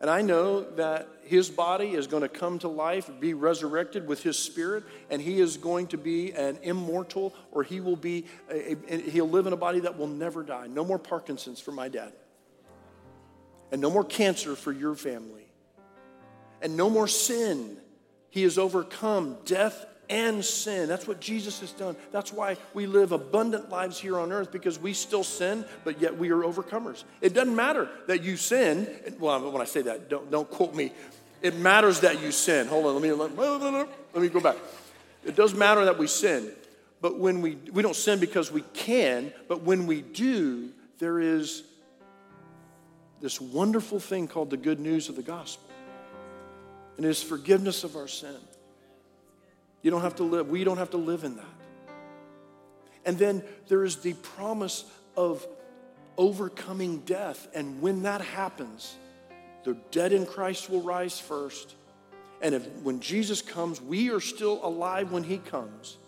And 0.00 0.10
I 0.10 0.22
know 0.22 0.62
that 0.72 1.08
his 1.22 1.48
body 1.48 1.90
is 1.90 2.06
going 2.06 2.22
to 2.22 2.28
come 2.28 2.58
to 2.60 2.68
life, 2.68 3.10
be 3.20 3.32
resurrected 3.32 4.06
with 4.06 4.22
his 4.22 4.38
spirit, 4.38 4.84
and 5.08 5.22
he 5.22 5.40
is 5.40 5.56
going 5.56 5.86
to 5.88 5.96
be 5.96 6.32
an 6.32 6.58
immortal, 6.62 7.34
or 7.52 7.62
he 7.62 7.80
will 7.80 7.96
be, 7.96 8.26
a, 8.50 8.76
a, 8.88 8.98
he'll 8.98 9.28
live 9.28 9.46
in 9.46 9.52
a 9.52 9.56
body 9.56 9.80
that 9.80 9.96
will 9.96 10.08
never 10.08 10.42
die. 10.42 10.66
No 10.66 10.84
more 10.84 10.98
Parkinson's 10.98 11.60
for 11.60 11.72
my 11.72 11.88
dad. 11.88 12.12
And 13.72 13.80
no 13.80 13.90
more 13.90 14.04
cancer 14.04 14.56
for 14.56 14.72
your 14.72 14.94
family. 14.94 15.46
And 16.60 16.76
no 16.76 16.90
more 16.90 17.08
sin. 17.08 17.78
He 18.30 18.42
has 18.42 18.58
overcome 18.58 19.38
death 19.44 19.86
and 20.08 20.44
sin. 20.44 20.88
That's 20.88 21.06
what 21.06 21.20
Jesus 21.20 21.60
has 21.60 21.72
done. 21.72 21.96
That's 22.12 22.32
why 22.32 22.56
we 22.72 22.86
live 22.86 23.12
abundant 23.12 23.70
lives 23.70 23.98
here 23.98 24.18
on 24.18 24.32
earth 24.32 24.52
because 24.52 24.78
we 24.78 24.92
still 24.92 25.24
sin, 25.24 25.64
but 25.84 26.00
yet 26.00 26.16
we 26.16 26.30
are 26.30 26.40
overcomers. 26.40 27.04
It 27.20 27.34
doesn't 27.34 27.54
matter 27.54 27.88
that 28.06 28.22
you 28.22 28.36
sin. 28.36 28.88
Well, 29.18 29.50
when 29.50 29.62
I 29.62 29.66
say 29.66 29.82
that, 29.82 30.08
don't, 30.08 30.30
don't 30.30 30.50
quote 30.50 30.74
me. 30.74 30.92
It 31.42 31.56
matters 31.56 32.00
that 32.00 32.22
you 32.22 32.32
sin. 32.32 32.66
Hold 32.68 32.86
on, 32.86 32.94
let 32.94 33.02
me, 33.02 33.12
let, 33.12 33.36
let 33.36 34.22
me 34.22 34.28
go 34.28 34.40
back. 34.40 34.56
It 35.24 35.36
does 35.36 35.54
matter 35.54 35.84
that 35.86 35.98
we 35.98 36.06
sin, 36.06 36.50
but 37.00 37.18
when 37.18 37.40
we, 37.42 37.56
we 37.72 37.82
don't 37.82 37.96
sin 37.96 38.18
because 38.18 38.50
we 38.50 38.62
can, 38.72 39.32
but 39.48 39.62
when 39.62 39.86
we 39.86 40.00
do, 40.02 40.70
there 40.98 41.18
is 41.18 41.64
this 43.20 43.40
wonderful 43.40 44.00
thing 44.00 44.28
called 44.28 44.50
the 44.50 44.56
good 44.56 44.80
news 44.80 45.08
of 45.08 45.16
the 45.16 45.22
gospel. 45.22 45.68
And 46.96 47.06
it 47.06 47.08
is 47.08 47.22
forgiveness 47.22 47.84
of 47.84 47.96
our 47.96 48.08
sin. 48.08 48.36
You 49.84 49.90
don't 49.90 50.00
have 50.00 50.16
to 50.16 50.24
live, 50.24 50.48
we 50.48 50.64
don't 50.64 50.78
have 50.78 50.90
to 50.90 50.96
live 50.96 51.22
in 51.24 51.36
that. 51.36 51.44
And 53.04 53.18
then 53.18 53.44
there 53.68 53.84
is 53.84 53.96
the 53.96 54.14
promise 54.14 54.84
of 55.14 55.46
overcoming 56.16 57.00
death. 57.00 57.46
And 57.54 57.82
when 57.82 58.02
that 58.04 58.22
happens, 58.22 58.96
the 59.62 59.74
dead 59.90 60.14
in 60.14 60.24
Christ 60.24 60.70
will 60.70 60.80
rise 60.80 61.20
first. 61.20 61.74
And 62.40 62.54
if 62.54 62.66
when 62.82 63.00
Jesus 63.00 63.42
comes, 63.42 63.78
we 63.78 64.10
are 64.10 64.20
still 64.20 64.58
alive 64.64 65.12
when 65.12 65.22
he 65.22 65.36
comes, 65.36 65.98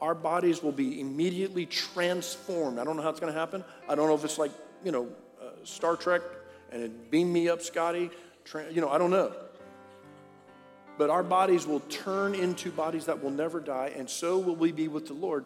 our 0.00 0.14
bodies 0.14 0.62
will 0.62 0.72
be 0.72 1.00
immediately 1.00 1.66
transformed. 1.66 2.78
I 2.78 2.84
don't 2.84 2.96
know 2.96 3.02
how 3.02 3.10
it's 3.10 3.20
going 3.20 3.32
to 3.32 3.38
happen. 3.38 3.64
I 3.88 3.96
don't 3.96 4.06
know 4.06 4.14
if 4.14 4.24
it's 4.24 4.38
like, 4.38 4.52
you 4.84 4.92
know, 4.92 5.08
uh, 5.42 5.50
Star 5.64 5.96
Trek 5.96 6.22
and 6.70 6.80
it 6.80 7.10
beam 7.10 7.32
me 7.32 7.48
up, 7.48 7.60
Scotty. 7.60 8.10
You 8.70 8.80
know, 8.80 8.88
I 8.88 8.98
don't 8.98 9.10
know. 9.10 9.32
But 10.98 11.10
our 11.10 11.22
bodies 11.22 11.66
will 11.66 11.80
turn 11.80 12.34
into 12.34 12.70
bodies 12.70 13.06
that 13.06 13.22
will 13.22 13.30
never 13.30 13.60
die, 13.60 13.92
and 13.96 14.08
so 14.08 14.38
will 14.38 14.56
we 14.56 14.72
be 14.72 14.88
with 14.88 15.06
the 15.06 15.14
Lord. 15.14 15.44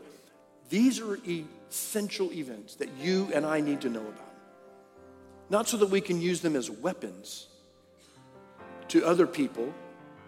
These 0.68 1.00
are 1.00 1.18
essential 1.26 2.32
events 2.32 2.76
that 2.76 2.88
you 3.00 3.28
and 3.34 3.44
I 3.44 3.60
need 3.60 3.80
to 3.80 3.88
know 3.88 4.00
about. 4.00 4.32
Not 5.48 5.66
so 5.66 5.76
that 5.78 5.90
we 5.90 6.00
can 6.00 6.20
use 6.20 6.40
them 6.40 6.54
as 6.54 6.70
weapons 6.70 7.48
to 8.88 9.04
other 9.04 9.26
people 9.26 9.72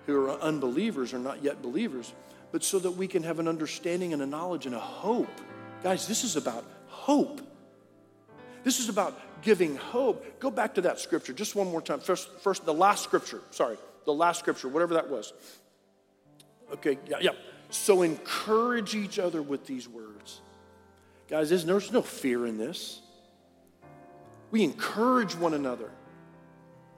who 0.06 0.26
are 0.26 0.40
unbelievers 0.40 1.14
or 1.14 1.18
not 1.18 1.44
yet 1.44 1.62
believers, 1.62 2.12
but 2.50 2.64
so 2.64 2.80
that 2.80 2.90
we 2.90 3.06
can 3.06 3.22
have 3.22 3.38
an 3.38 3.46
understanding 3.46 4.12
and 4.12 4.20
a 4.20 4.26
knowledge 4.26 4.66
and 4.66 4.74
a 4.74 4.80
hope. 4.80 5.40
Guys, 5.84 6.08
this 6.08 6.24
is 6.24 6.34
about 6.34 6.64
hope. 6.88 7.40
This 8.64 8.80
is 8.80 8.88
about 8.88 9.18
giving 9.42 9.76
hope. 9.76 10.40
Go 10.40 10.50
back 10.50 10.74
to 10.74 10.82
that 10.82 10.98
scripture 10.98 11.32
just 11.32 11.54
one 11.54 11.68
more 11.68 11.82
time. 11.82 12.00
First, 12.00 12.28
first 12.40 12.64
the 12.64 12.74
last 12.74 13.04
scripture, 13.04 13.40
sorry, 13.50 13.76
the 14.04 14.12
last 14.12 14.38
scripture, 14.38 14.68
whatever 14.68 14.94
that 14.94 15.08
was. 15.08 15.32
Okay, 16.72 16.98
yeah, 17.06 17.18
yeah. 17.20 17.30
So 17.70 18.02
encourage 18.02 18.94
each 18.94 19.18
other 19.18 19.42
with 19.42 19.66
these 19.66 19.88
words. 19.88 20.40
Guys, 21.28 21.48
there's 21.48 21.64
no 21.66 22.02
fear 22.02 22.46
in 22.46 22.58
this. 22.58 23.00
We 24.50 24.62
encourage 24.64 25.34
one 25.34 25.54
another 25.54 25.90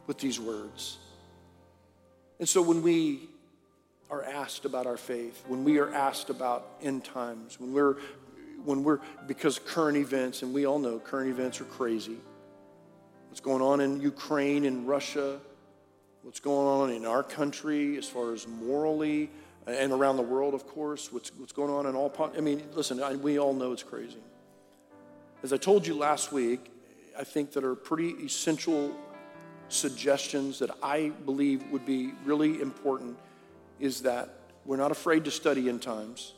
with 0.07 0.19
these 0.19 0.40
words. 0.40 0.99
And 2.40 2.49
so 2.49 2.61
when 2.61 2.83
we 2.83 3.29
are 4.11 4.23
asked 4.25 4.64
about 4.64 4.87
our 4.87 4.97
faith, 4.97 5.45
when 5.47 5.64
we 5.64 5.79
are 5.79 5.93
asked 5.93 6.31
about 6.31 6.67
end 6.83 7.05
times, 7.05 7.61
when 7.61 7.73
we're 7.73 7.97
when 8.64 8.83
we're 8.83 8.99
because 9.27 9.59
current 9.59 9.97
events, 9.97 10.43
and 10.43 10.53
we 10.53 10.67
all 10.67 10.79
know 10.79 10.99
current 10.99 11.31
events 11.31 11.61
are 11.61 11.64
crazy. 11.67 12.17
What's 13.29 13.40
going 13.40 13.62
on 13.62 13.81
in 13.81 14.01
Ukraine 14.01 14.64
and 14.64 14.88
Russia, 14.88 15.38
what's 16.24 16.40
going 16.40 16.66
on 16.66 16.90
in 16.90 17.04
our 17.04 17.22
country 17.22 17.98
as 17.98 18.08
far 18.08 18.32
as 18.32 18.48
morally 18.48 19.30
uh, 19.68 19.72
and 19.72 19.92
around 19.92 20.16
the 20.16 20.22
world, 20.22 20.54
of 20.54 20.66
course, 20.66 21.12
what's, 21.12 21.30
what's 21.37 21.52
going 21.52 21.70
on 21.70 21.87
in 21.87 21.94
all, 21.94 22.12
I 22.37 22.40
mean, 22.40 22.62
listen, 22.74 23.02
I, 23.02 23.14
we 23.14 23.38
all 23.38 23.52
know 23.52 23.72
it's 23.72 23.82
crazy. 23.82 24.22
As 25.42 25.52
I 25.52 25.58
told 25.58 25.87
you 25.87 25.94
last 25.94 26.32
week, 26.32 26.72
I 27.18 27.24
think 27.24 27.52
that 27.52 27.62
are 27.62 27.74
pretty 27.74 28.10
essential 28.24 28.90
suggestions 29.68 30.58
that 30.60 30.70
I 30.82 31.10
believe 31.26 31.62
would 31.70 31.84
be 31.84 32.12
really 32.24 32.60
important 32.60 33.18
is 33.78 34.02
that 34.02 34.30
we're 34.64 34.78
not 34.78 34.90
afraid 34.90 35.26
to 35.26 35.30
study 35.30 35.68
end 35.68 35.82
times. 35.82 36.32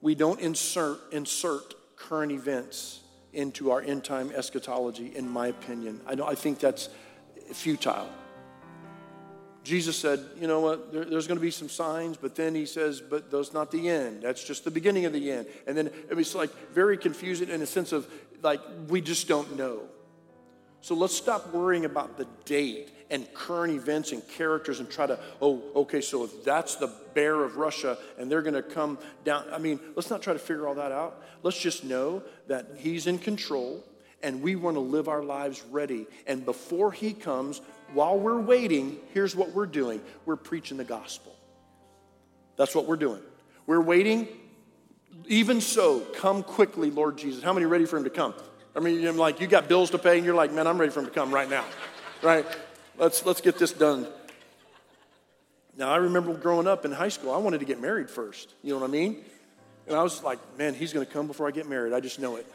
We 0.00 0.16
don't 0.16 0.40
insert, 0.40 0.98
insert 1.12 1.74
current 1.96 2.32
events 2.32 3.00
into 3.32 3.70
our 3.70 3.80
end 3.80 4.02
time 4.02 4.32
eschatology, 4.34 5.14
in 5.14 5.28
my 5.28 5.48
opinion. 5.48 6.00
I, 6.06 6.14
I 6.22 6.34
think 6.34 6.58
that's 6.58 6.88
futile. 7.52 8.08
Jesus 9.64 9.96
said, 9.96 10.20
you 10.38 10.46
know 10.46 10.60
what, 10.60 10.92
there, 10.92 11.06
there's 11.06 11.26
going 11.26 11.38
to 11.38 11.42
be 11.42 11.50
some 11.50 11.70
signs, 11.70 12.18
but 12.18 12.34
then 12.36 12.54
he 12.54 12.66
says, 12.66 13.00
but 13.00 13.30
those 13.30 13.54
not 13.54 13.70
the 13.70 13.88
end. 13.88 14.22
That's 14.22 14.44
just 14.44 14.64
the 14.64 14.70
beginning 14.70 15.06
of 15.06 15.14
the 15.14 15.30
end. 15.30 15.46
And 15.66 15.76
then 15.76 15.86
it 16.10 16.14
was 16.14 16.34
like 16.34 16.50
very 16.72 16.98
confusing 16.98 17.48
in 17.48 17.62
a 17.62 17.66
sense 17.66 17.92
of 17.92 18.06
like, 18.42 18.60
we 18.88 19.00
just 19.00 19.26
don't 19.26 19.56
know. 19.56 19.80
So 20.82 20.94
let's 20.94 21.16
stop 21.16 21.50
worrying 21.54 21.86
about 21.86 22.18
the 22.18 22.26
date 22.44 22.90
and 23.10 23.32
current 23.32 23.72
events 23.72 24.12
and 24.12 24.26
characters 24.28 24.80
and 24.80 24.90
try 24.90 25.06
to, 25.06 25.18
oh, 25.40 25.62
okay, 25.74 26.02
so 26.02 26.24
if 26.24 26.44
that's 26.44 26.76
the 26.76 26.92
bear 27.14 27.42
of 27.42 27.56
Russia 27.56 27.96
and 28.18 28.30
they're 28.30 28.42
going 28.42 28.54
to 28.54 28.62
come 28.62 28.98
down, 29.24 29.46
I 29.50 29.56
mean, 29.56 29.80
let's 29.96 30.10
not 30.10 30.20
try 30.20 30.34
to 30.34 30.38
figure 30.38 30.68
all 30.68 30.74
that 30.74 30.92
out. 30.92 31.22
Let's 31.42 31.58
just 31.58 31.84
know 31.84 32.22
that 32.48 32.66
he's 32.76 33.06
in 33.06 33.18
control 33.18 33.82
and 34.24 34.42
we 34.42 34.56
want 34.56 34.76
to 34.76 34.80
live 34.80 35.06
our 35.06 35.22
lives 35.22 35.62
ready. 35.70 36.06
And 36.26 36.44
before 36.44 36.90
he 36.90 37.12
comes, 37.12 37.60
while 37.92 38.18
we're 38.18 38.40
waiting, 38.40 38.96
here's 39.12 39.36
what 39.36 39.52
we're 39.52 39.66
doing 39.66 40.00
we're 40.24 40.36
preaching 40.36 40.78
the 40.78 40.84
gospel. 40.84 41.36
That's 42.56 42.74
what 42.74 42.86
we're 42.86 42.96
doing. 42.96 43.20
We're 43.66 43.82
waiting. 43.82 44.26
Even 45.28 45.60
so, 45.60 46.00
come 46.00 46.42
quickly, 46.42 46.90
Lord 46.90 47.18
Jesus. 47.18 47.44
How 47.44 47.52
many 47.52 47.66
ready 47.66 47.84
for 47.84 47.96
him 47.96 48.04
to 48.04 48.10
come? 48.10 48.34
I 48.74 48.80
mean, 48.80 49.06
I'm 49.06 49.16
like, 49.16 49.40
you 49.40 49.46
got 49.46 49.68
bills 49.68 49.90
to 49.90 49.98
pay, 49.98 50.16
and 50.16 50.24
you're 50.24 50.34
like, 50.34 50.52
man, 50.52 50.66
I'm 50.66 50.78
ready 50.78 50.90
for 50.90 51.00
him 51.00 51.06
to 51.06 51.12
come 51.12 51.32
right 51.32 51.48
now. 51.48 51.64
Right? 52.20 52.44
Let's, 52.98 53.24
let's 53.24 53.40
get 53.40 53.58
this 53.58 53.72
done. 53.72 54.06
Now, 55.76 55.90
I 55.90 55.96
remember 55.96 56.34
growing 56.34 56.66
up 56.66 56.84
in 56.84 56.92
high 56.92 57.08
school, 57.08 57.32
I 57.32 57.36
wanted 57.36 57.60
to 57.60 57.66
get 57.66 57.80
married 57.80 58.10
first. 58.10 58.54
You 58.62 58.72
know 58.72 58.80
what 58.80 58.88
I 58.88 58.92
mean? 58.92 59.24
And 59.86 59.96
I 59.96 60.02
was 60.02 60.22
like, 60.22 60.38
man, 60.58 60.74
he's 60.74 60.92
going 60.92 61.04
to 61.04 61.12
come 61.12 61.26
before 61.26 61.46
I 61.46 61.50
get 61.50 61.68
married. 61.68 61.92
I 61.92 62.00
just 62.00 62.18
know 62.18 62.36
it. 62.36 62.46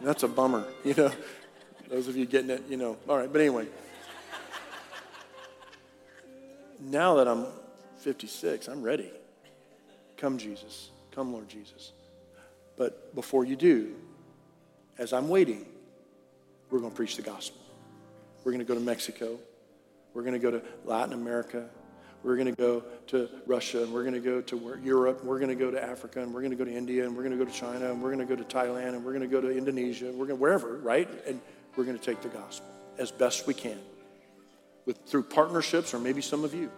That's 0.00 0.22
a 0.22 0.28
bummer, 0.28 0.64
you 0.84 0.94
know. 0.94 1.12
Those 1.88 2.08
of 2.08 2.16
you 2.16 2.26
getting 2.26 2.50
it, 2.50 2.64
you 2.68 2.76
know. 2.76 2.96
All 3.08 3.16
right, 3.16 3.30
but 3.30 3.40
anyway. 3.40 3.66
Now 6.80 7.14
that 7.16 7.28
I'm 7.28 7.46
56, 7.98 8.68
I'm 8.68 8.82
ready. 8.82 9.10
Come, 10.16 10.38
Jesus. 10.38 10.90
Come, 11.12 11.32
Lord 11.32 11.48
Jesus. 11.48 11.92
But 12.76 13.14
before 13.14 13.44
you 13.44 13.56
do, 13.56 13.94
as 14.98 15.12
I'm 15.12 15.28
waiting, 15.28 15.64
we're 16.70 16.80
going 16.80 16.90
to 16.90 16.96
preach 16.96 17.16
the 17.16 17.22
gospel. 17.22 17.60
We're 18.42 18.52
going 18.52 18.64
to 18.64 18.68
go 18.68 18.74
to 18.74 18.80
Mexico. 18.80 19.38
We're 20.12 20.22
going 20.22 20.34
to 20.34 20.38
go 20.38 20.50
to 20.50 20.62
Latin 20.84 21.14
America. 21.14 21.68
We're 22.24 22.36
going 22.36 22.46
to 22.46 22.52
go 22.52 22.82
to 23.08 23.28
Russia, 23.46 23.82
and 23.82 23.92
we're 23.92 24.02
going 24.02 24.14
to 24.14 24.20
go 24.20 24.40
to 24.40 24.78
Europe, 24.82 25.20
and 25.20 25.28
we're 25.28 25.38
going 25.38 25.50
to 25.50 25.54
go 25.54 25.70
to 25.70 25.82
Africa, 25.82 26.22
and 26.22 26.32
we're 26.32 26.40
going 26.40 26.52
to 26.52 26.56
go 26.56 26.64
to 26.64 26.74
India, 26.74 27.04
and 27.04 27.14
we're 27.14 27.22
going 27.22 27.38
to 27.38 27.44
go 27.44 27.48
to 27.48 27.56
China, 27.56 27.90
and 27.90 28.02
we're 28.02 28.14
going 28.14 28.26
to 28.26 28.36
go 28.36 28.42
to 28.42 28.56
Thailand, 28.56 28.94
and 28.94 29.04
we're 29.04 29.12
going 29.12 29.28
to 29.28 29.28
go 29.28 29.42
to 29.42 29.50
Indonesia, 29.50 30.10
we're 30.10 30.26
going 30.26 30.40
wherever, 30.40 30.78
right? 30.78 31.08
And 31.26 31.38
we're 31.76 31.84
going 31.84 31.98
to 31.98 32.04
take 32.04 32.22
the 32.22 32.30
gospel 32.30 32.66
as 32.98 33.10
best 33.10 33.46
we 33.46 33.52
can 33.52 33.78
with, 34.86 35.04
through 35.04 35.24
partnerships 35.24 35.92
or 35.92 35.98
maybe 35.98 36.22
some 36.22 36.44
of 36.44 36.54
you. 36.54 36.70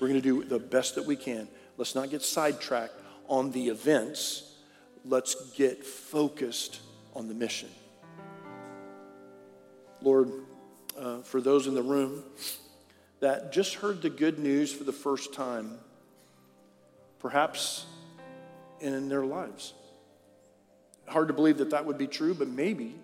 We're 0.00 0.08
going 0.08 0.20
to 0.20 0.42
do 0.42 0.44
the 0.44 0.60
best 0.60 0.94
that 0.94 1.06
we 1.06 1.16
can. 1.16 1.48
Let's 1.76 1.96
not 1.96 2.10
get 2.10 2.22
sidetracked 2.22 2.94
on 3.28 3.50
the 3.50 3.68
events. 3.68 4.58
Let's 5.04 5.50
get 5.52 5.84
focused 5.84 6.80
on 7.14 7.26
the 7.26 7.34
mission. 7.34 7.68
Lord, 10.00 10.30
uh, 10.96 11.22
for 11.22 11.40
those 11.40 11.66
in 11.66 11.74
the 11.74 11.82
room 11.82 12.22
that 13.22 13.50
just 13.50 13.76
heard 13.76 14.02
the 14.02 14.10
good 14.10 14.38
news 14.38 14.70
for 14.70 14.84
the 14.84 14.92
first 14.92 15.32
time, 15.32 15.78
perhaps 17.18 17.86
in 18.80 19.08
their 19.08 19.24
lives. 19.24 19.72
Hard 21.08 21.28
to 21.28 21.34
believe 21.34 21.58
that 21.58 21.70
that 21.70 21.86
would 21.86 21.98
be 21.98 22.06
true, 22.06 22.34
but 22.34 22.48
maybe 22.48 22.94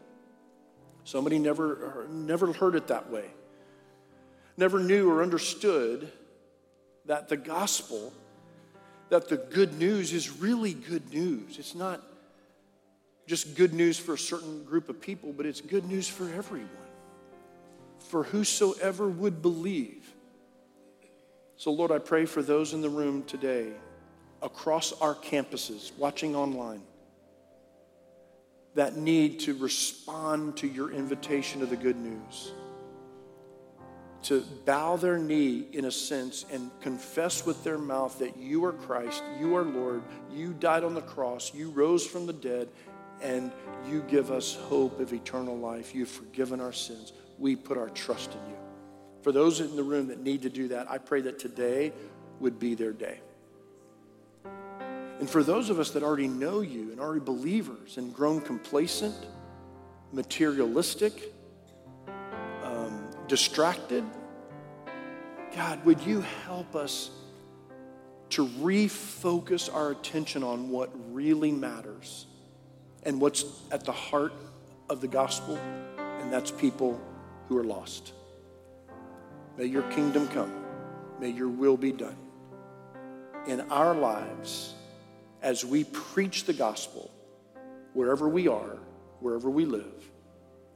Somebody 1.08 1.38
never, 1.38 2.06
never 2.10 2.52
heard 2.52 2.74
it 2.74 2.88
that 2.88 3.10
way, 3.10 3.24
never 4.58 4.78
knew 4.78 5.10
or 5.10 5.22
understood 5.22 6.12
that 7.06 7.30
the 7.30 7.36
gospel, 7.38 8.12
that 9.08 9.26
the 9.30 9.38
good 9.38 9.78
news 9.78 10.12
is 10.12 10.30
really 10.38 10.74
good 10.74 11.10
news. 11.10 11.58
It's 11.58 11.74
not 11.74 12.02
just 13.26 13.56
good 13.56 13.72
news 13.72 13.98
for 13.98 14.12
a 14.12 14.18
certain 14.18 14.64
group 14.64 14.90
of 14.90 15.00
people, 15.00 15.32
but 15.32 15.46
it's 15.46 15.62
good 15.62 15.86
news 15.86 16.06
for 16.06 16.30
everyone, 16.34 16.68
for 18.10 18.24
whosoever 18.24 19.08
would 19.08 19.40
believe. 19.40 19.97
So, 21.58 21.72
Lord, 21.72 21.90
I 21.90 21.98
pray 21.98 22.24
for 22.24 22.40
those 22.40 22.72
in 22.72 22.82
the 22.82 22.88
room 22.88 23.24
today, 23.24 23.72
across 24.40 24.92
our 25.00 25.16
campuses, 25.16 25.90
watching 25.98 26.36
online 26.36 26.82
that 28.76 28.96
need 28.96 29.40
to 29.40 29.54
respond 29.54 30.56
to 30.58 30.68
your 30.68 30.92
invitation 30.92 31.60
of 31.60 31.68
the 31.68 31.76
good 31.76 31.96
news. 31.96 32.52
To 34.24 34.44
bow 34.66 34.94
their 34.94 35.18
knee, 35.18 35.66
in 35.72 35.86
a 35.86 35.90
sense, 35.90 36.44
and 36.52 36.70
confess 36.80 37.44
with 37.44 37.64
their 37.64 37.78
mouth 37.78 38.20
that 38.20 38.36
you 38.36 38.64
are 38.64 38.72
Christ, 38.72 39.24
you 39.40 39.56
are 39.56 39.64
Lord, 39.64 40.02
you 40.32 40.52
died 40.52 40.84
on 40.84 40.94
the 40.94 41.02
cross, 41.02 41.52
you 41.52 41.70
rose 41.70 42.06
from 42.06 42.26
the 42.26 42.32
dead, 42.32 42.68
and 43.20 43.50
you 43.90 44.04
give 44.06 44.30
us 44.30 44.54
hope 44.54 45.00
of 45.00 45.12
eternal 45.12 45.58
life. 45.58 45.92
You've 45.92 46.08
forgiven 46.08 46.60
our 46.60 46.72
sins. 46.72 47.12
We 47.36 47.56
put 47.56 47.76
our 47.76 47.88
trust 47.88 48.32
in 48.32 48.50
you. 48.50 48.67
For 49.22 49.32
those 49.32 49.60
in 49.60 49.76
the 49.76 49.82
room 49.82 50.08
that 50.08 50.20
need 50.20 50.42
to 50.42 50.50
do 50.50 50.68
that, 50.68 50.90
I 50.90 50.98
pray 50.98 51.20
that 51.22 51.38
today 51.38 51.92
would 52.40 52.58
be 52.58 52.74
their 52.74 52.92
day. 52.92 53.20
And 55.18 55.28
for 55.28 55.42
those 55.42 55.68
of 55.68 55.80
us 55.80 55.90
that 55.90 56.02
already 56.02 56.28
know 56.28 56.60
you 56.60 56.92
and 56.92 57.00
already 57.00 57.24
believers 57.24 57.96
and 57.96 58.14
grown 58.14 58.40
complacent, 58.40 59.16
materialistic, 60.12 61.34
um, 62.62 63.08
distracted, 63.26 64.04
God, 65.56 65.84
would 65.84 66.00
you 66.02 66.20
help 66.46 66.76
us 66.76 67.10
to 68.30 68.46
refocus 68.46 69.72
our 69.72 69.90
attention 69.90 70.44
on 70.44 70.70
what 70.70 70.90
really 71.12 71.50
matters 71.50 72.26
and 73.02 73.20
what's 73.20 73.44
at 73.70 73.84
the 73.84 73.92
heart 73.92 74.32
of 74.90 75.00
the 75.00 75.08
gospel, 75.08 75.56
and 75.56 76.32
that's 76.32 76.50
people 76.50 77.00
who 77.48 77.56
are 77.56 77.64
lost. 77.64 78.12
May 79.58 79.66
your 79.66 79.82
kingdom 79.90 80.28
come. 80.28 80.52
May 81.20 81.30
your 81.30 81.48
will 81.48 81.76
be 81.76 81.90
done 81.90 82.16
in 83.48 83.60
our 83.72 83.92
lives 83.92 84.74
as 85.42 85.64
we 85.64 85.82
preach 85.84 86.44
the 86.44 86.52
gospel 86.52 87.10
wherever 87.92 88.28
we 88.28 88.46
are, 88.46 88.78
wherever 89.18 89.50
we 89.50 89.64
live, 89.64 90.10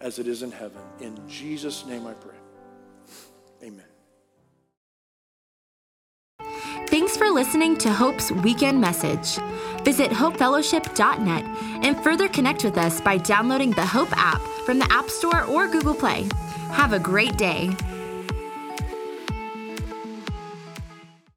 as 0.00 0.18
it 0.18 0.26
is 0.26 0.42
in 0.42 0.50
heaven. 0.50 0.82
In 1.00 1.16
Jesus' 1.28 1.86
name 1.86 2.08
I 2.08 2.14
pray. 2.14 2.34
Amen. 3.62 3.84
Thanks 6.88 7.16
for 7.16 7.30
listening 7.30 7.76
to 7.78 7.92
Hope's 7.92 8.32
weekend 8.32 8.80
message. 8.80 9.38
Visit 9.84 10.10
hopefellowship.net 10.10 11.44
and 11.84 12.02
further 12.02 12.28
connect 12.28 12.64
with 12.64 12.76
us 12.76 13.00
by 13.00 13.16
downloading 13.18 13.70
the 13.70 13.86
Hope 13.86 14.10
app 14.12 14.40
from 14.66 14.80
the 14.80 14.92
App 14.92 15.08
Store 15.08 15.44
or 15.44 15.68
Google 15.68 15.94
Play. 15.94 16.28
Have 16.72 16.92
a 16.92 16.98
great 16.98 17.36
day. 17.36 17.70